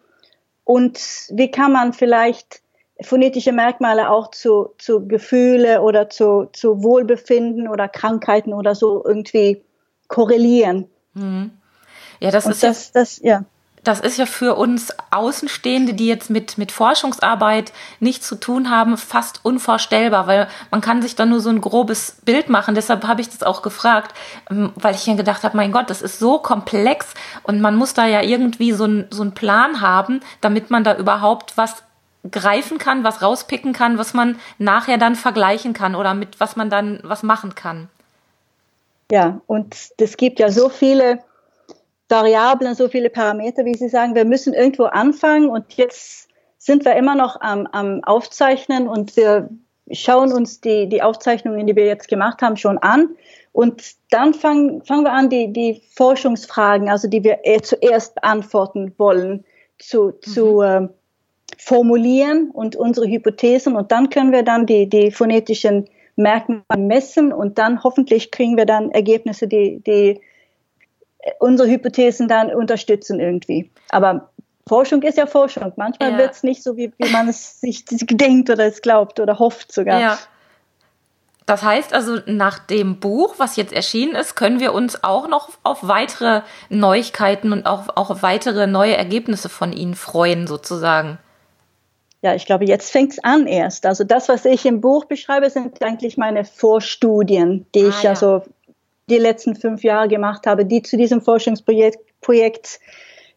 und 0.65 0.99
wie 1.31 1.51
kann 1.51 1.73
man 1.73 1.93
vielleicht 1.93 2.63
phonetische 3.03 3.53
Merkmale 3.53 4.11
auch 4.11 4.31
zu, 4.31 4.71
zu 4.79 5.07
Gefühle 5.09 5.83
oder 5.83 6.09
zu, 6.09 6.49
zu 6.53 6.83
Wohlbefinden 6.85 7.67
oder 7.67 7.89
Krankheiten 7.89 8.53
oder 8.53 8.77
so 8.77 9.05
irgendwie 9.05 9.63
korrelieren. 10.07 10.89
Mhm. 11.15 11.51
Ja, 12.21 12.31
das 12.31 12.47
Und 12.47 12.53
ist 12.53 12.63
das, 12.63 12.87
ja, 12.87 13.01
das, 13.01 13.21
ja. 13.23 13.45
Das 13.83 14.01
ist 14.01 14.19
ja 14.19 14.27
für 14.27 14.57
uns 14.57 14.93
Außenstehende, 15.11 15.95
die 15.95 16.07
jetzt 16.07 16.29
mit, 16.29 16.59
mit 16.59 16.71
Forschungsarbeit 16.71 17.73
nichts 17.99 18.27
zu 18.27 18.37
tun 18.37 18.69
haben, 18.69 18.99
fast 18.99 19.43
unvorstellbar, 19.43 20.27
weil 20.27 20.49
man 20.71 20.83
kann 20.83 21.01
sich 21.01 21.17
da 21.17 21.25
nur 21.25 21.41
so 21.41 21.49
ein 21.49 21.63
grobes 21.63 22.17
Bild 22.25 22.51
machen. 22.51 22.75
Deshalb 22.75 23.07
habe 23.07 23.23
ich 23.23 23.31
das 23.31 23.43
auch 23.43 23.63
gefragt, 23.63 24.15
ähm, 24.51 24.73
weil 24.75 24.95
ich 24.95 25.07
mir 25.07 25.17
gedacht 25.17 25.45
habe, 25.45 25.57
mein 25.57 25.73
Gott, 25.73 25.89
das 25.89 26.03
ist 26.03 26.19
so 26.19 26.39
komplex 26.39 27.15
und 27.43 27.63
man 27.63 27.75
muss 27.75 27.95
da 27.95 28.07
ja 28.07 28.21
irgendwie 28.21 28.73
so, 28.73 28.85
ein, 28.85 29.07
so 29.11 29.23
einen 29.23 29.33
Plan 29.33 29.81
haben, 29.81 30.21
damit 30.43 30.71
man 30.71 30.85
da 30.85 30.97
überhaupt 30.97 31.57
was 31.57 31.83
greifen 32.31 32.77
kann, 32.77 33.03
was 33.03 33.23
rauspicken 33.23 33.73
kann, 33.73 33.97
was 33.97 34.13
man 34.13 34.39
nachher 34.59 34.99
dann 34.99 35.15
vergleichen 35.15 35.73
kann 35.73 35.95
oder 35.95 36.13
mit 36.13 36.39
was 36.39 36.55
man 36.55 36.69
dann 36.69 37.01
was 37.03 37.23
machen 37.23 37.55
kann. 37.55 37.89
Ja, 39.11 39.41
und 39.47 39.75
es 39.97 40.17
gibt 40.19 40.39
ja 40.39 40.51
so 40.51 40.69
viele 40.69 41.21
Variablen, 42.11 42.75
so 42.75 42.89
viele 42.89 43.11
Parameter, 43.11 43.65
wie 43.65 43.75
Sie 43.75 43.89
sagen. 43.89 44.15
Wir 44.15 44.25
müssen 44.25 44.55
irgendwo 44.55 44.85
anfangen 44.85 45.49
und 45.49 45.75
jetzt 45.75 46.29
sind 46.59 46.85
wir 46.85 46.95
immer 46.97 47.15
noch 47.15 47.41
am, 47.41 47.67
am 47.69 48.03
Aufzeichnen 48.05 48.89
und 48.89 49.17
wir 49.17 49.49
schauen 49.93 50.33
uns 50.33 50.61
die, 50.61 50.89
die 50.89 51.03
Aufzeichnungen, 51.03 51.67
die 51.67 51.77
wir 51.77 51.87
jetzt 51.87 52.09
gemacht 52.09 52.43
haben, 52.43 52.57
schon 52.57 52.79
an. 52.79 53.11
Und 53.53 53.83
dann 54.11 54.35
fangen, 54.35 54.85
fangen 54.85 55.05
wir 55.05 55.13
an, 55.13 55.29
die, 55.29 55.53
die 55.53 55.83
Forschungsfragen, 55.97 56.89
also 56.89 57.09
die 57.09 57.25
wir 57.25 57.41
zuerst 57.63 58.15
beantworten 58.15 58.93
wollen, 58.99 59.45
zu, 59.79 60.13
zu 60.13 60.61
äh, 60.61 60.89
formulieren 61.59 62.51
und 62.51 62.77
unsere 62.77 63.09
Hypothesen. 63.09 63.75
Und 63.75 63.91
dann 63.91 64.11
können 64.11 64.33
wir 64.33 64.43
dann 64.43 64.67
die, 64.67 64.89
die 64.89 65.11
phonetischen 65.11 65.89
Merkmale 66.17 66.63
messen 66.79 67.33
und 67.33 67.59
dann 67.59 67.83
hoffentlich 67.83 68.31
kriegen 68.31 68.57
wir 68.57 68.67
dann 68.67 68.91
Ergebnisse, 68.91 69.49
die, 69.49 69.81
die 69.81 70.21
unsere 71.39 71.69
Hypothesen 71.69 72.29
dann 72.29 72.53
unterstützen 72.53 73.21
irgendwie. 73.21 73.71
Aber 73.91 74.31
Forschung 74.67 75.03
ist 75.03 75.19
ja 75.19 75.27
Forschung. 75.27 75.73
Manchmal 75.77 76.13
ja. 76.13 76.19
wird 76.19 76.33
es 76.33 76.43
nicht 76.43 76.63
so, 76.63 76.77
wie, 76.77 76.93
wie 76.99 77.11
man 77.11 77.29
es 77.29 77.61
sich 77.61 77.85
denkt 77.87 78.51
oder 78.51 78.67
es 78.67 78.83
glaubt 78.83 79.21
oder 79.21 79.39
hofft 79.39 79.73
sogar. 79.73 80.01
Ja. 80.01 80.19
Das 81.47 81.65
heißt 81.65 81.93
also, 81.93 82.19
nach 82.27 82.61
dem 82.61 83.01
Buch, 83.01 83.35
was 83.39 83.57
jetzt 83.57 83.73
erschienen 83.73 84.15
ist, 84.15 84.37
können 84.37 84.61
wir 84.61 84.73
uns 84.73 85.03
auch 85.03 85.27
noch 85.27 85.49
auf 85.65 85.79
weitere 85.89 86.43
Neuigkeiten 86.69 87.53
und 87.53 87.67
auch, 87.67 87.89
auch 87.97 88.11
auf 88.11 88.23
weitere 88.23 88.69
neue 88.69 88.97
Ergebnisse 88.97 89.49
von 89.49 89.73
Ihnen 89.73 89.97
freuen, 89.97 90.47
sozusagen 90.47 91.19
ja, 92.23 92.35
ich 92.35 92.45
glaube, 92.45 92.67
jetzt 92.67 92.93
fängt's 92.93 93.19
an 93.25 93.47
erst. 93.47 93.87
Also 93.87 94.05
das, 94.05 94.29
was 94.29 94.45
ich 94.45 94.67
im 94.67 94.83
Buch 94.83 95.07
beschreibe, 95.07 95.49
sind 95.49 95.83
eigentlich 95.83 96.19
meine 96.19 96.45
Vorstudien, 96.45 97.67
die 97.75 97.85
ah, 97.85 97.89
ich 97.89 98.03
ja. 98.03 98.15
so 98.15 98.43
die 99.11 99.19
letzten 99.19 99.57
fünf 99.57 99.83
Jahre 99.83 100.09
gemacht 100.09 100.47
habe, 100.47 100.65
die 100.65 100.83
zu 100.83 100.97
diesem 100.97 101.21
Forschungsprojekt 101.21 101.99
Projekt 102.21 102.81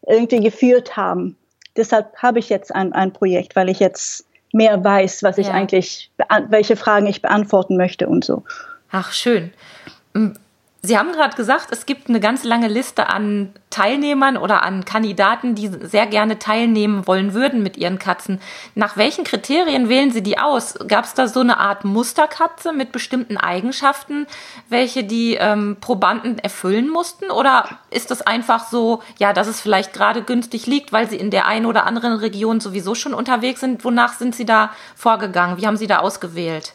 irgendwie 0.06 0.40
geführt 0.40 0.96
haben. 0.96 1.36
Deshalb 1.76 2.16
habe 2.16 2.38
ich 2.38 2.48
jetzt 2.48 2.74
ein, 2.74 2.92
ein 2.92 3.12
Projekt, 3.12 3.56
weil 3.56 3.68
ich 3.68 3.80
jetzt 3.80 4.26
mehr 4.52 4.84
weiß, 4.84 5.22
was 5.22 5.38
ich 5.38 5.48
eigentlich, 5.48 6.10
welche 6.48 6.76
Fragen 6.76 7.06
ich 7.06 7.20
beantworten 7.20 7.76
möchte 7.76 8.08
und 8.08 8.24
so. 8.24 8.44
Ach, 8.90 9.12
schön. 9.12 9.52
Sie 10.86 10.98
haben 10.98 11.12
gerade 11.12 11.34
gesagt, 11.34 11.68
es 11.70 11.86
gibt 11.86 12.10
eine 12.10 12.20
ganz 12.20 12.44
lange 12.44 12.68
Liste 12.68 13.08
an 13.08 13.54
Teilnehmern 13.70 14.36
oder 14.36 14.62
an 14.62 14.84
Kandidaten, 14.84 15.54
die 15.54 15.68
sehr 15.68 16.06
gerne 16.06 16.38
teilnehmen 16.38 17.06
wollen 17.06 17.32
würden 17.32 17.62
mit 17.62 17.78
ihren 17.78 17.98
Katzen. 17.98 18.38
Nach 18.74 18.98
welchen 18.98 19.24
Kriterien 19.24 19.88
wählen 19.88 20.10
Sie 20.10 20.22
die 20.22 20.36
aus? 20.36 20.74
Gab 20.86 21.06
es 21.06 21.14
da 21.14 21.26
so 21.26 21.40
eine 21.40 21.56
Art 21.56 21.86
Musterkatze 21.86 22.74
mit 22.74 22.92
bestimmten 22.92 23.38
Eigenschaften, 23.38 24.26
welche 24.68 25.04
die 25.04 25.36
ähm, 25.36 25.78
Probanden 25.80 26.38
erfüllen 26.38 26.90
mussten? 26.90 27.30
Oder 27.30 27.66
ist 27.88 28.10
das 28.10 28.20
einfach 28.20 28.68
so, 28.68 29.00
ja, 29.18 29.32
dass 29.32 29.46
es 29.46 29.62
vielleicht 29.62 29.94
gerade 29.94 30.22
günstig 30.22 30.66
liegt, 30.66 30.92
weil 30.92 31.08
Sie 31.08 31.16
in 31.16 31.30
der 31.30 31.46
einen 31.46 31.64
oder 31.64 31.86
anderen 31.86 32.18
Region 32.18 32.60
sowieso 32.60 32.94
schon 32.94 33.14
unterwegs 33.14 33.60
sind? 33.60 33.86
Wonach 33.86 34.12
sind 34.12 34.34
Sie 34.34 34.44
da 34.44 34.70
vorgegangen? 34.96 35.56
Wie 35.56 35.66
haben 35.66 35.78
Sie 35.78 35.86
da 35.86 36.00
ausgewählt? 36.00 36.74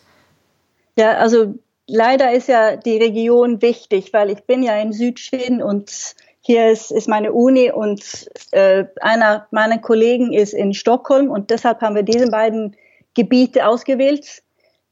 Ja, 0.97 1.11
also 1.11 1.59
leider 1.89 2.31
ist 2.31 2.47
ja 2.47 2.75
die 2.77 2.97
Region 2.97 3.61
wichtig, 3.61 4.13
weil 4.13 4.29
ich 4.29 4.43
bin 4.43 4.63
ja 4.63 4.79
in 4.79 4.93
Südschweden 4.93 5.61
und 5.61 6.15
hier 6.41 6.71
ist, 6.71 6.91
ist 6.91 7.09
meine 7.09 7.33
Uni 7.33 7.71
und 7.71 8.29
äh, 8.51 8.85
einer 9.01 9.47
meiner 9.51 9.79
Kollegen 9.79 10.31
ist 10.31 10.53
in 10.53 10.73
Stockholm 10.73 11.29
und 11.29 11.49
deshalb 11.49 11.81
haben 11.81 11.95
wir 11.95 12.03
diese 12.03 12.29
beiden 12.29 12.75
Gebiete 13.13 13.67
ausgewählt 13.67 14.41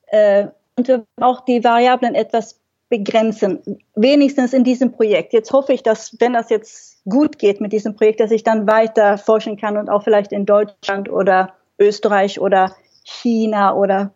äh, 0.07 0.47
und 0.75 0.87
wir 0.87 1.05
auch 1.21 1.41
die 1.45 1.63
Variablen 1.63 2.15
etwas 2.15 2.59
begrenzen, 2.89 3.61
wenigstens 3.95 4.53
in 4.53 4.63
diesem 4.63 4.91
Projekt. 4.91 5.33
Jetzt 5.33 5.51
hoffe 5.51 5.73
ich, 5.73 5.83
dass 5.83 6.15
wenn 6.19 6.33
das 6.33 6.49
jetzt 6.49 7.03
gut 7.05 7.37
geht 7.39 7.59
mit 7.61 7.73
diesem 7.73 7.95
Projekt, 7.95 8.19
dass 8.19 8.31
ich 8.31 8.43
dann 8.43 8.67
weiter 8.67 9.17
forschen 9.17 9.57
kann 9.57 9.77
und 9.77 9.89
auch 9.89 10.03
vielleicht 10.03 10.31
in 10.31 10.45
Deutschland 10.45 11.09
oder 11.09 11.53
Österreich 11.79 12.39
oder 12.39 12.75
China 13.03 13.75
oder 13.75 14.13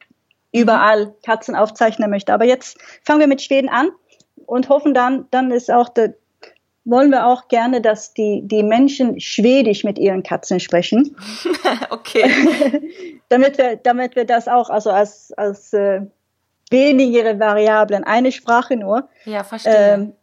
überall 0.51 1.13
Katzen 1.25 1.55
aufzeichnen 1.55 2.09
möchte. 2.09 2.33
Aber 2.33 2.45
jetzt 2.45 2.77
fangen 3.03 3.19
wir 3.19 3.27
mit 3.27 3.41
Schweden 3.41 3.69
an 3.69 3.91
und 4.45 4.69
hoffen 4.69 4.93
dann, 4.93 5.27
dann 5.31 5.51
ist 5.51 5.71
auch 5.71 5.89
der, 5.89 6.15
wollen 6.83 7.11
wir 7.11 7.27
auch 7.27 7.47
gerne, 7.47 7.81
dass 7.81 8.13
die, 8.13 8.41
die 8.43 8.63
Menschen 8.63 9.19
Schwedisch 9.19 9.83
mit 9.83 9.99
ihren 9.99 10.23
Katzen 10.23 10.59
sprechen. 10.59 11.15
okay. 11.89 12.29
damit 13.29 13.57
wir, 13.57 13.77
damit 13.77 14.15
wir 14.15 14.25
das 14.25 14.47
auch, 14.47 14.69
also 14.69 14.89
als, 14.89 15.31
als 15.33 15.73
äh, 15.73 16.01
wenigere 16.69 17.39
Variablen, 17.39 18.03
eine 18.03 18.31
Sprache 18.31 18.75
nur. 18.75 19.07
Ja, 19.25 19.43
verstehe. 19.43 19.93
Ähm, 19.93 20.13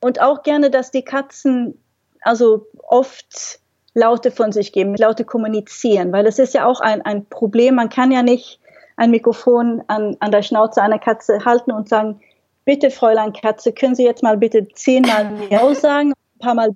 und 0.00 0.20
auch 0.20 0.42
gerne, 0.42 0.70
dass 0.70 0.90
die 0.90 1.02
Katzen 1.02 1.80
also 2.20 2.66
oft 2.82 3.60
Laute 3.94 4.30
von 4.30 4.52
sich 4.52 4.72
geben, 4.72 4.94
Laute 4.94 5.24
kommunizieren, 5.24 6.12
weil 6.12 6.24
das 6.24 6.38
ist 6.38 6.52
ja 6.52 6.66
auch 6.66 6.80
ein, 6.80 7.02
ein 7.02 7.26
Problem. 7.26 7.76
Man 7.76 7.88
kann 7.88 8.12
ja 8.12 8.22
nicht 8.22 8.60
ein 8.96 9.10
Mikrofon 9.10 9.82
an, 9.86 10.16
an 10.20 10.30
der 10.30 10.42
Schnauze 10.42 10.82
einer 10.82 10.98
Katze 10.98 11.44
halten 11.44 11.70
und 11.70 11.88
sagen, 11.88 12.20
bitte 12.64 12.90
Fräulein 12.90 13.32
Katze, 13.32 13.72
können 13.72 13.94
Sie 13.94 14.04
jetzt 14.04 14.22
mal 14.22 14.36
bitte 14.36 14.68
zehnmal 14.68 15.30
Miau 15.30 15.74
sagen, 15.74 16.12
ein 16.12 16.38
paar 16.40 16.54
Mal, 16.54 16.70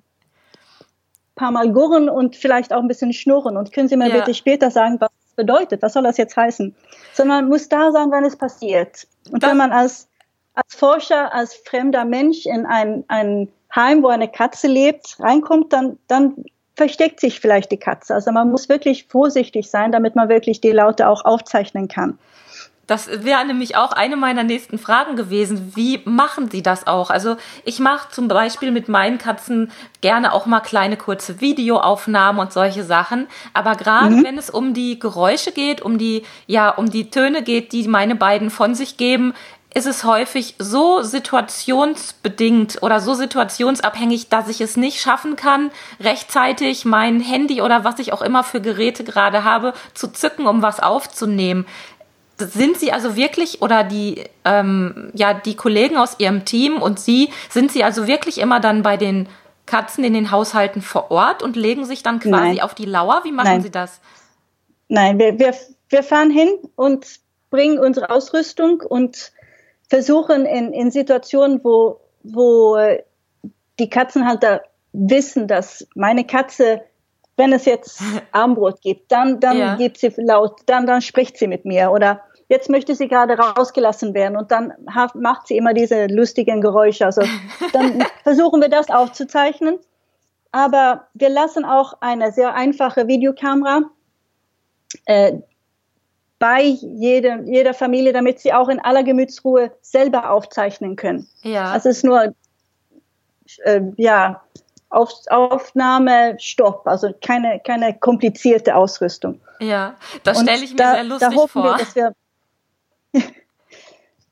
paar 1.35 1.51
Mal 1.51 1.71
gurren 1.71 2.09
und 2.09 2.35
vielleicht 2.35 2.73
auch 2.73 2.79
ein 2.79 2.87
bisschen 2.87 3.13
schnurren 3.13 3.57
und 3.57 3.73
können 3.73 3.87
Sie 3.87 3.97
mir 3.97 4.09
ja. 4.09 4.17
bitte 4.17 4.33
später 4.33 4.71
sagen, 4.71 4.97
was, 4.99 5.09
das 5.23 5.35
bedeutet, 5.35 5.81
was 5.81 5.93
soll 5.93 6.03
das 6.03 6.17
jetzt 6.17 6.37
heißen? 6.37 6.75
Sondern 7.13 7.41
man 7.41 7.49
muss 7.49 7.69
da 7.69 7.91
sein, 7.91 8.11
wenn 8.11 8.25
es 8.25 8.35
passiert. 8.35 9.07
Und 9.31 9.43
das 9.43 9.49
wenn 9.49 9.57
man 9.57 9.71
als, 9.71 10.07
als 10.53 10.75
Forscher, 10.75 11.33
als 11.33 11.53
fremder 11.53 12.05
Mensch 12.05 12.45
in 12.45 12.65
ein, 12.65 13.03
ein 13.07 13.49
Heim, 13.75 14.03
wo 14.03 14.07
eine 14.07 14.27
Katze 14.27 14.67
lebt, 14.67 15.17
reinkommt, 15.19 15.73
dann, 15.73 15.97
dann 16.07 16.45
versteckt 16.75 17.19
sich 17.19 17.39
vielleicht 17.39 17.71
die 17.71 17.77
Katze. 17.77 18.13
Also 18.13 18.31
man 18.31 18.49
muss 18.49 18.69
wirklich 18.69 19.07
vorsichtig 19.07 19.69
sein, 19.69 19.91
damit 19.91 20.15
man 20.15 20.29
wirklich 20.29 20.61
die 20.61 20.71
Laute 20.71 21.07
auch 21.07 21.25
aufzeichnen 21.25 21.87
kann. 21.87 22.17
Das 22.91 23.07
wäre 23.23 23.45
nämlich 23.45 23.77
auch 23.77 23.93
eine 23.93 24.17
meiner 24.17 24.43
nächsten 24.43 24.77
Fragen 24.77 25.15
gewesen. 25.15 25.71
Wie 25.75 26.01
machen 26.03 26.51
Sie 26.51 26.61
das 26.61 26.87
auch? 26.87 27.09
Also 27.09 27.37
ich 27.63 27.79
mache 27.79 28.09
zum 28.11 28.27
Beispiel 28.27 28.71
mit 28.71 28.89
meinen 28.89 29.17
Katzen 29.17 29.71
gerne 30.01 30.33
auch 30.33 30.45
mal 30.45 30.59
kleine 30.59 30.97
kurze 30.97 31.39
Videoaufnahmen 31.39 32.41
und 32.41 32.51
solche 32.51 32.83
Sachen. 32.83 33.27
Aber 33.53 33.75
gerade 33.75 34.15
mhm. 34.15 34.23
wenn 34.25 34.37
es 34.37 34.49
um 34.49 34.73
die 34.73 34.99
Geräusche 34.99 35.53
geht, 35.53 35.81
um 35.81 35.97
die, 35.97 36.23
ja, 36.47 36.69
um 36.69 36.89
die 36.89 37.09
Töne 37.09 37.43
geht, 37.43 37.71
die 37.71 37.87
meine 37.87 38.15
beiden 38.15 38.49
von 38.49 38.75
sich 38.75 38.97
geben, 38.97 39.33
ist 39.73 39.87
es 39.87 40.03
häufig 40.03 40.55
so 40.59 41.01
situationsbedingt 41.01 42.83
oder 42.83 42.99
so 42.99 43.13
situationsabhängig, 43.13 44.27
dass 44.27 44.49
ich 44.49 44.59
es 44.59 44.75
nicht 44.75 44.99
schaffen 44.99 45.37
kann, 45.37 45.71
rechtzeitig 45.99 46.83
mein 46.83 47.21
Handy 47.21 47.61
oder 47.61 47.85
was 47.85 47.99
ich 47.99 48.11
auch 48.11 48.21
immer 48.21 48.43
für 48.43 48.59
Geräte 48.59 49.03
gerade 49.03 49.43
habe, 49.43 49.73
zu 49.93 50.09
zücken, 50.09 50.45
um 50.45 50.61
was 50.61 50.81
aufzunehmen. 50.81 51.65
Sind 52.37 52.77
Sie 52.77 52.91
also 52.91 53.15
wirklich 53.15 53.61
oder 53.61 53.83
die, 53.83 54.25
ähm, 54.43 55.11
ja, 55.13 55.33
die 55.33 55.55
Kollegen 55.55 55.95
aus 55.95 56.19
Ihrem 56.19 56.43
Team 56.43 56.81
und 56.81 56.99
Sie, 56.99 57.29
sind 57.49 57.71
Sie 57.71 57.83
also 57.83 58.07
wirklich 58.07 58.39
immer 58.39 58.59
dann 58.59 58.81
bei 58.81 58.97
den 58.97 59.29
Katzen 59.67 60.03
in 60.03 60.13
den 60.13 60.31
Haushalten 60.31 60.81
vor 60.81 61.11
Ort 61.11 61.43
und 61.43 61.55
legen 61.55 61.85
sich 61.85 62.03
dann 62.03 62.19
quasi 62.19 62.29
Nein. 62.29 62.59
auf 62.59 62.73
die 62.73 62.85
Lauer? 62.85 63.21
Wie 63.23 63.31
machen 63.31 63.47
Nein. 63.47 63.61
Sie 63.61 63.71
das? 63.71 64.01
Nein, 64.89 65.17
wir, 65.17 65.39
wir, 65.39 65.53
wir 65.87 66.03
fahren 66.03 66.29
hin 66.29 66.49
und 66.75 67.05
bringen 67.51 67.79
unsere 67.79 68.09
Ausrüstung 68.09 68.81
und 68.81 69.31
versuchen 69.91 70.45
in, 70.45 70.71
in 70.71 70.89
Situationen, 70.89 71.61
wo, 71.65 71.99
wo 72.23 72.77
die 73.77 73.89
Katzenhalter 73.89 74.61
wissen, 74.93 75.49
dass 75.49 75.85
meine 75.95 76.23
Katze, 76.23 76.79
wenn 77.35 77.51
es 77.51 77.65
jetzt 77.65 78.01
Armbrot 78.31 78.79
gibt, 78.79 79.11
dann, 79.11 79.41
dann 79.41 79.57
ja. 79.57 79.75
gibt 79.75 79.97
sie 79.97 80.13
laut, 80.15 80.61
dann, 80.65 80.87
dann 80.87 81.01
spricht 81.01 81.37
sie 81.37 81.47
mit 81.47 81.65
mir 81.65 81.91
oder 81.91 82.21
jetzt 82.47 82.69
möchte 82.69 82.95
sie 82.95 83.09
gerade 83.09 83.37
rausgelassen 83.37 84.13
werden 84.13 84.37
und 84.37 84.49
dann 84.51 84.71
macht 85.13 85.47
sie 85.47 85.57
immer 85.57 85.73
diese 85.73 86.05
lustigen 86.05 86.61
Geräusche. 86.61 87.05
Also 87.05 87.23
dann 87.73 88.05
versuchen 88.23 88.61
wir 88.61 88.69
das 88.69 88.89
aufzuzeichnen. 88.89 89.77
Aber 90.53 91.07
wir 91.13 91.29
lassen 91.29 91.65
auch 91.65 91.95
eine 91.99 92.31
sehr 92.31 92.53
einfache 92.53 93.09
Videokamera 93.09 93.81
äh, 95.05 95.33
bei 96.41 96.63
jedem, 96.63 97.45
jeder 97.45 97.75
Familie, 97.75 98.13
damit 98.13 98.39
sie 98.39 98.51
auch 98.51 98.67
in 98.67 98.79
aller 98.79 99.03
Gemütsruhe 99.03 99.71
selber 99.81 100.31
aufzeichnen 100.31 100.95
können. 100.95 101.29
Ja. 101.43 101.65
Also 101.65 101.89
es 101.89 101.97
ist 101.97 102.03
nur, 102.03 102.33
äh, 103.63 103.81
ja, 103.97 104.41
auf, 104.89 105.11
Aufnahme, 105.29 106.35
Stopp, 106.39 106.87
also 106.87 107.13
keine, 107.23 107.61
keine 107.63 107.93
komplizierte 107.93 108.75
Ausrüstung. 108.75 109.39
Ja, 109.59 109.95
das 110.23 110.41
stelle 110.41 110.63
ich 110.63 110.71
mir 110.71 110.77
da, 110.77 110.93
sehr 110.95 111.03
lustig 111.03 111.29
da 111.29 111.35
hoffen 111.35 111.61
vor. 111.61 111.63
Wir, 111.63 111.77
dass 111.77 111.95
wir, 111.95 112.15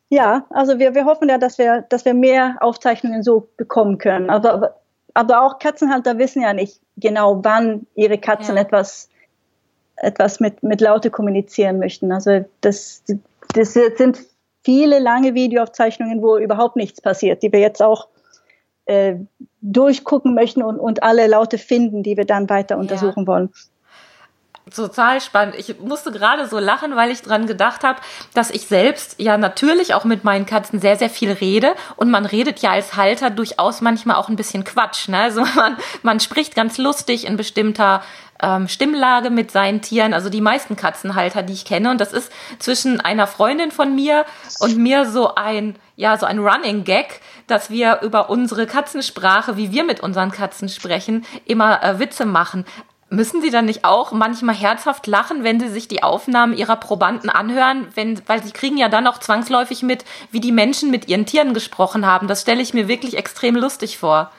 ja, 0.09 0.47
also 0.49 0.79
wir, 0.79 0.95
wir 0.95 1.05
hoffen 1.05 1.29
ja, 1.29 1.37
dass 1.37 1.59
wir, 1.59 1.85
dass 1.89 2.05
wir 2.05 2.15
mehr 2.15 2.57
Aufzeichnungen 2.59 3.21
so 3.21 3.49
bekommen 3.55 3.99
können. 3.99 4.31
Aber, 4.31 4.79
aber 5.13 5.43
auch 5.43 5.59
Katzenhalter 5.59 6.17
wissen 6.17 6.41
ja 6.41 6.53
nicht 6.53 6.81
genau, 6.97 7.43
wann 7.43 7.85
ihre 7.93 8.17
Katzen 8.17 8.55
ja. 8.55 8.63
etwas 8.63 9.09
etwas 10.01 10.39
mit, 10.39 10.63
mit 10.63 10.81
Laute 10.81 11.09
kommunizieren 11.09 11.79
möchten. 11.79 12.11
Also 12.11 12.45
das, 12.61 13.03
das 13.53 13.73
sind 13.73 14.19
viele 14.63 14.99
lange 14.99 15.33
Videoaufzeichnungen, 15.33 16.21
wo 16.21 16.37
überhaupt 16.37 16.75
nichts 16.75 17.01
passiert, 17.01 17.43
die 17.43 17.51
wir 17.51 17.59
jetzt 17.59 17.81
auch 17.81 18.07
äh, 18.85 19.15
durchgucken 19.61 20.33
möchten 20.33 20.63
und, 20.63 20.79
und 20.79 21.03
alle 21.03 21.27
Laute 21.27 21.57
finden, 21.57 22.03
die 22.03 22.17
wir 22.17 22.25
dann 22.25 22.49
weiter 22.49 22.77
untersuchen 22.77 23.21
ja. 23.21 23.27
wollen 23.27 23.49
total 24.69 25.21
spannend. 25.21 25.55
Ich 25.57 25.79
musste 25.79 26.11
gerade 26.11 26.47
so 26.47 26.59
lachen, 26.59 26.95
weil 26.95 27.11
ich 27.11 27.21
dran 27.21 27.47
gedacht 27.47 27.83
habe, 27.83 27.99
dass 28.33 28.49
ich 28.51 28.67
selbst 28.67 29.19
ja 29.19 29.37
natürlich 29.37 29.93
auch 29.93 30.05
mit 30.05 30.23
meinen 30.23 30.45
Katzen 30.45 30.79
sehr, 30.79 30.95
sehr 30.97 31.09
viel 31.09 31.31
rede. 31.31 31.73
Und 31.95 32.09
man 32.09 32.25
redet 32.25 32.59
ja 32.59 32.71
als 32.71 32.95
Halter 32.95 33.29
durchaus 33.29 33.81
manchmal 33.81 34.17
auch 34.17 34.29
ein 34.29 34.35
bisschen 34.35 34.63
Quatsch. 34.63 35.07
Ne? 35.07 35.19
Also 35.19 35.41
man, 35.55 35.77
man 36.03 36.19
spricht 36.19 36.55
ganz 36.55 36.77
lustig 36.77 37.25
in 37.25 37.37
bestimmter 37.37 38.01
ähm, 38.41 38.67
Stimmlage 38.67 39.29
mit 39.29 39.51
seinen 39.51 39.81
Tieren, 39.81 40.13
also 40.13 40.29
die 40.29 40.41
meisten 40.41 40.75
Katzenhalter, 40.75 41.43
die 41.43 41.53
ich 41.53 41.65
kenne. 41.65 41.89
Und 41.91 42.01
das 42.01 42.13
ist 42.13 42.31
zwischen 42.59 43.01
einer 43.01 43.27
Freundin 43.27 43.71
von 43.71 43.95
mir 43.95 44.25
und 44.59 44.77
mir 44.77 45.05
so 45.05 45.35
ein, 45.35 45.75
ja, 45.95 46.17
so 46.17 46.25
ein 46.25 46.39
Running 46.39 46.83
Gag, 46.83 47.21
dass 47.47 47.69
wir 47.69 47.99
über 48.01 48.29
unsere 48.29 48.67
Katzensprache, 48.67 49.57
wie 49.57 49.71
wir 49.71 49.83
mit 49.83 49.99
unseren 49.99 50.31
Katzen 50.31 50.69
sprechen, 50.69 51.25
immer 51.45 51.83
äh, 51.83 51.99
Witze 51.99 52.25
machen. 52.25 52.65
Müssen 53.11 53.41
Sie 53.41 53.49
dann 53.49 53.65
nicht 53.65 53.85
auch 53.85 54.11
manchmal 54.11 54.53
herzhaft 54.53 55.07
lachen, 55.07 55.43
wenn 55.43 55.59
Sie 55.59 55.69
sich 55.69 55.87
die 55.87 56.03
Aufnahmen 56.03 56.53
Ihrer 56.53 56.75
Probanden 56.75 57.31
anhören, 57.31 57.87
wenn, 57.95 58.21
weil 58.27 58.43
Sie 58.43 58.51
kriegen 58.51 58.77
ja 58.77 58.87
dann 58.87 59.07
auch 59.07 59.17
zwangsläufig 59.17 59.81
mit, 59.81 60.05
wie 60.29 60.39
die 60.39 60.51
Menschen 60.51 60.91
mit 60.91 61.07
ihren 61.07 61.25
Tieren 61.25 61.55
gesprochen 61.55 62.05
haben. 62.05 62.27
Das 62.27 62.41
stelle 62.41 62.61
ich 62.61 62.75
mir 62.75 62.87
wirklich 62.87 63.17
extrem 63.17 63.55
lustig 63.55 63.97
vor. 63.97 64.31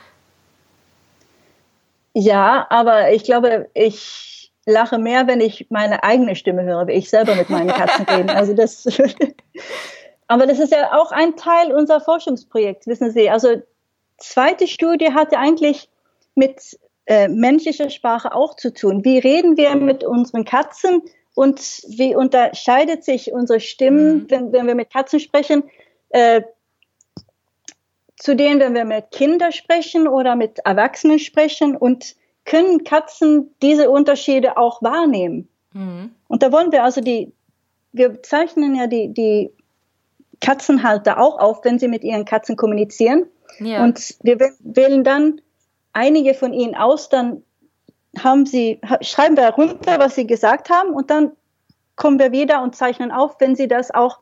Ja, 2.15 2.67
aber 2.71 3.13
ich 3.13 3.25
glaube, 3.25 3.69
ich 3.75 4.53
lache 4.67 4.99
mehr, 4.99 5.27
wenn 5.27 5.41
ich 5.41 5.67
meine 5.71 6.03
eigene 6.03 6.37
Stimme 6.37 6.63
höre, 6.65 6.87
wie 6.87 6.93
ich 6.93 7.09
selber 7.09 7.35
mit 7.35 7.51
meinen 7.51 7.69
Katzen 7.69 8.05
rede. 8.09 8.35
Also 8.35 8.55
das, 8.55 8.87
aber 10.27 10.47
das 10.47 10.59
ist 10.59 10.73
ja 10.73 10.93
auch 10.93 11.13
ein 11.13 11.37
Teil 11.37 11.73
unserer 11.73 12.01
Forschungsprojekts, 12.01 12.87
wissen 12.87 13.11
Sie. 13.11 13.31
Also 13.31 13.63
zweite 14.19 14.67
Studie 14.67 15.13
hatte 15.13 15.39
eigentlich 15.39 15.89
mit 16.35 16.79
äh, 17.07 17.29
menschlicher 17.29 17.91
Sprache 17.91 18.35
auch 18.35 18.55
zu 18.55 18.73
tun. 18.73 19.05
Wie 19.05 19.19
reden 19.19 19.57
wir 19.57 19.75
mit 19.77 20.05
unseren 20.05 20.45
Katzen 20.45 21.03
und 21.35 21.61
wie 21.89 22.15
unterscheidet 22.15 23.05
sich 23.05 23.33
unsere 23.33 23.61
Stimmen, 23.61 24.15
mhm. 24.15 24.31
wenn, 24.31 24.53
wenn 24.53 24.67
wir 24.67 24.75
mit 24.75 24.93
Katzen 24.93 25.21
sprechen? 25.21 25.65
Äh, 26.11 26.43
zu 28.21 28.37
denen, 28.37 28.61
wenn 28.61 28.75
wir 28.75 28.85
mit 28.85 29.11
Kindern 29.13 29.51
sprechen 29.51 30.07
oder 30.07 30.37
mit 30.37 30.59
Erwachsenen 30.61 31.19
sprechen 31.19 31.75
und 31.75 32.17
können 32.45 32.85
Katzen 32.85 33.55
diese 33.63 33.89
Unterschiede 33.89 34.59
auch 34.59 34.83
wahrnehmen. 34.83 35.49
Mhm. 35.73 36.11
Und 36.29 36.43
da 36.43 36.53
wollen 36.53 36.71
wir 36.71 36.85
also 36.85 37.01
die, 37.01 37.33
wir 37.93 38.23
zeichnen 38.23 38.75
ja 38.75 38.87
die, 38.87 39.09
die 39.09 39.51
Katzenhalter 40.41 41.19
auch 41.19 41.39
auf, 41.39 41.65
wenn 41.65 41.79
sie 41.79 41.89
mit 41.89 42.05
ihren 42.05 42.27
Katzen 42.27 42.57
kommunizieren. 42.57 43.25
Ja. 43.59 43.83
Und 43.85 44.17
wir 44.23 44.39
wählen 44.61 45.03
dann 45.03 45.41
einige 45.95 46.35
von 46.35 46.53
ihnen 46.53 46.75
aus, 46.75 47.09
dann 47.09 47.43
haben 48.19 48.45
sie, 48.45 48.83
schreiben 49.01 49.39
wir 49.39 49.49
runter, 49.49 49.99
was 49.99 50.15
sie 50.15 50.27
gesagt 50.27 50.69
haben 50.69 50.91
und 50.91 51.09
dann 51.11 51.33
kommen 51.97 52.19
wir 52.19 52.33
wieder 52.33 52.63
und 52.63 52.77
zeichnen 52.77 53.13
auf, 53.13 53.37
wenn 53.41 53.57
sie 53.57 53.67
das 53.67 53.91
auch 53.91 54.19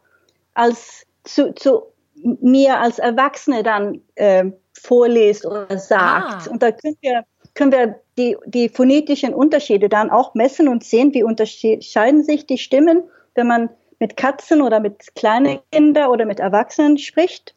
als 0.54 1.04
zu, 1.24 1.52
zu 1.54 1.82
mir 2.22 2.78
als 2.78 2.98
Erwachsene 2.98 3.62
dann 3.62 4.00
äh, 4.14 4.46
vorliest 4.72 5.46
oder 5.46 5.78
sagt. 5.78 6.48
Ah. 6.48 6.50
Und 6.50 6.62
da 6.62 6.72
können 6.72 6.96
wir, 7.00 7.24
können 7.54 7.72
wir 7.72 8.00
die, 8.16 8.36
die 8.46 8.68
phonetischen 8.68 9.34
Unterschiede 9.34 9.88
dann 9.88 10.10
auch 10.10 10.34
messen 10.34 10.68
und 10.68 10.84
sehen, 10.84 11.14
wie 11.14 11.22
unterscheiden 11.22 12.22
sich 12.22 12.46
die 12.46 12.58
Stimmen, 12.58 13.02
wenn 13.34 13.46
man 13.46 13.70
mit 13.98 14.16
Katzen 14.16 14.62
oder 14.62 14.80
mit 14.80 15.14
kleinen 15.14 15.58
Kindern 15.72 16.10
oder 16.10 16.24
mit 16.24 16.40
Erwachsenen 16.40 16.98
spricht. 16.98 17.54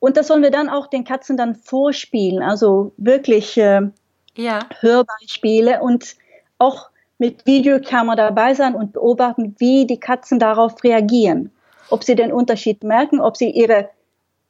Und 0.00 0.16
das 0.16 0.28
sollen 0.28 0.42
wir 0.42 0.50
dann 0.50 0.68
auch 0.68 0.86
den 0.86 1.04
Katzen 1.04 1.36
dann 1.36 1.54
vorspielen, 1.56 2.42
also 2.42 2.92
wirklich 2.96 3.56
äh, 3.56 3.82
ja. 4.36 4.60
Hörbeispiele 4.80 5.82
und 5.82 6.16
auch 6.58 6.90
mit 7.18 7.44
Videokamera 7.46 8.14
dabei 8.14 8.54
sein 8.54 8.76
und 8.76 8.92
beobachten, 8.92 9.56
wie 9.58 9.86
die 9.86 9.98
Katzen 9.98 10.38
darauf 10.38 10.82
reagieren 10.84 11.50
ob 11.90 12.04
sie 12.04 12.14
den 12.14 12.32
Unterschied 12.32 12.82
merken, 12.82 13.20
ob 13.20 13.36
sie 13.36 13.50
ihre, 13.50 13.88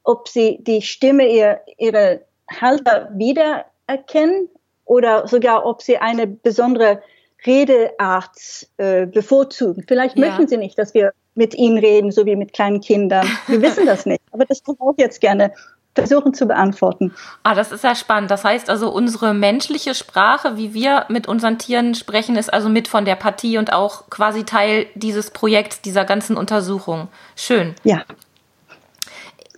ob 0.05 0.29
sie 0.29 0.59
die 0.61 0.83
Stimme 0.83 1.27
ihr, 1.27 1.61
ihre 1.77 2.23
Halter 2.51 3.11
wiedererkennen 3.15 4.49
oder 4.85 5.29
sogar 5.29 5.67
ob 5.67 5.83
sie 5.83 5.99
eine 5.99 6.27
besondere 6.27 7.03
Redeart 7.47 8.67
äh, 8.79 9.07
bevorzugen. 9.07 9.85
Vielleicht 9.87 10.19
ja. 10.19 10.27
möchten 10.27 10.49
sie 10.49 10.57
nicht, 10.57 10.79
dass 10.79 10.95
wir 10.95 11.13
mit 11.35 11.55
ihnen 11.55 11.79
reden, 11.79 12.11
so 12.11 12.27
wie 12.27 12.35
mit 12.35 12.53
kleinen 12.53 12.81
Kindern. 12.81 13.27
Wir 13.47 13.63
wissen 13.63 13.87
das 13.87 14.07
nicht. 14.07 14.23
Aber 14.33 14.45
das 14.45 14.63
tun 14.63 14.77
wir 14.79 14.89
auch 14.89 14.95
jetzt 14.99 15.21
gerne 15.21 15.53
versuchen 15.99 16.33
zu 16.35 16.47
beantworten. 16.47 17.13
Ah, 17.43 17.55
das 17.55 17.73
ist 17.73 17.83
ja 17.83 17.95
spannend. 17.95 18.31
Das 18.31 18.45
heißt 18.45 18.71
also, 18.71 18.91
unsere 18.91 19.35
menschliche 19.35 19.95
Sprache, 19.95 20.57
wie 20.57 20.75
wir 20.75 21.07
mit 21.09 21.27
unseren 21.27 21.59
Tieren 21.59 21.95
sprechen, 21.95 22.37
ist 22.37 22.53
also 22.53 22.69
mit 22.69 22.87
von 22.87 23.05
der 23.05 23.17
Partie 23.17 23.59
und 23.59 23.73
auch 23.73 24.09
quasi 24.11 24.45
Teil 24.45 24.87
dieses 24.95 25.31
Projekts, 25.31 25.83
dieser 25.83 26.05
ganzen 26.05 26.37
Untersuchung. 26.37 27.09
Schön. 27.35 27.75
Ja. 27.83 28.05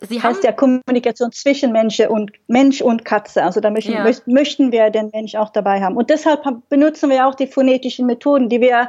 Sie 0.03 0.23
heißt 0.23 0.43
ja 0.45 0.53
Kommunikation 0.53 1.31
zwischen 1.31 1.73
Mensch 1.73 2.01
und 2.01 2.33
Mensch 2.49 2.81
und 2.81 3.05
Katze. 3.05 3.43
Also 3.43 3.61
da 3.61 3.69
möchten, 3.69 3.93
ja. 3.93 4.11
möchten 4.25 4.73
wir 4.73 4.89
den 4.89 5.11
Mensch 5.13 5.35
auch 5.35 5.51
dabei 5.51 5.83
haben. 5.83 5.97
Und 5.97 6.09
deshalb 6.09 6.43
benutzen 6.71 7.11
wir 7.11 7.27
auch 7.27 7.35
die 7.35 7.47
phonetischen 7.47 8.07
Methoden, 8.07 8.49
die 8.49 8.63
wir 8.63 8.89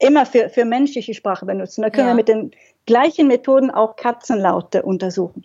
immer 0.00 0.26
für, 0.26 0.48
für 0.48 0.64
menschliche 0.64 1.14
Sprache 1.14 1.46
benutzen. 1.46 1.82
Da 1.82 1.90
können 1.90 2.08
Ja. 2.08 2.12
wir 2.12 2.16
mit 2.16 2.28
den 2.28 2.50
gleichen 2.86 3.28
Methoden 3.28 3.70
auch 3.70 3.94
Katzenlaute 3.94 4.82
untersuchen. 4.82 5.44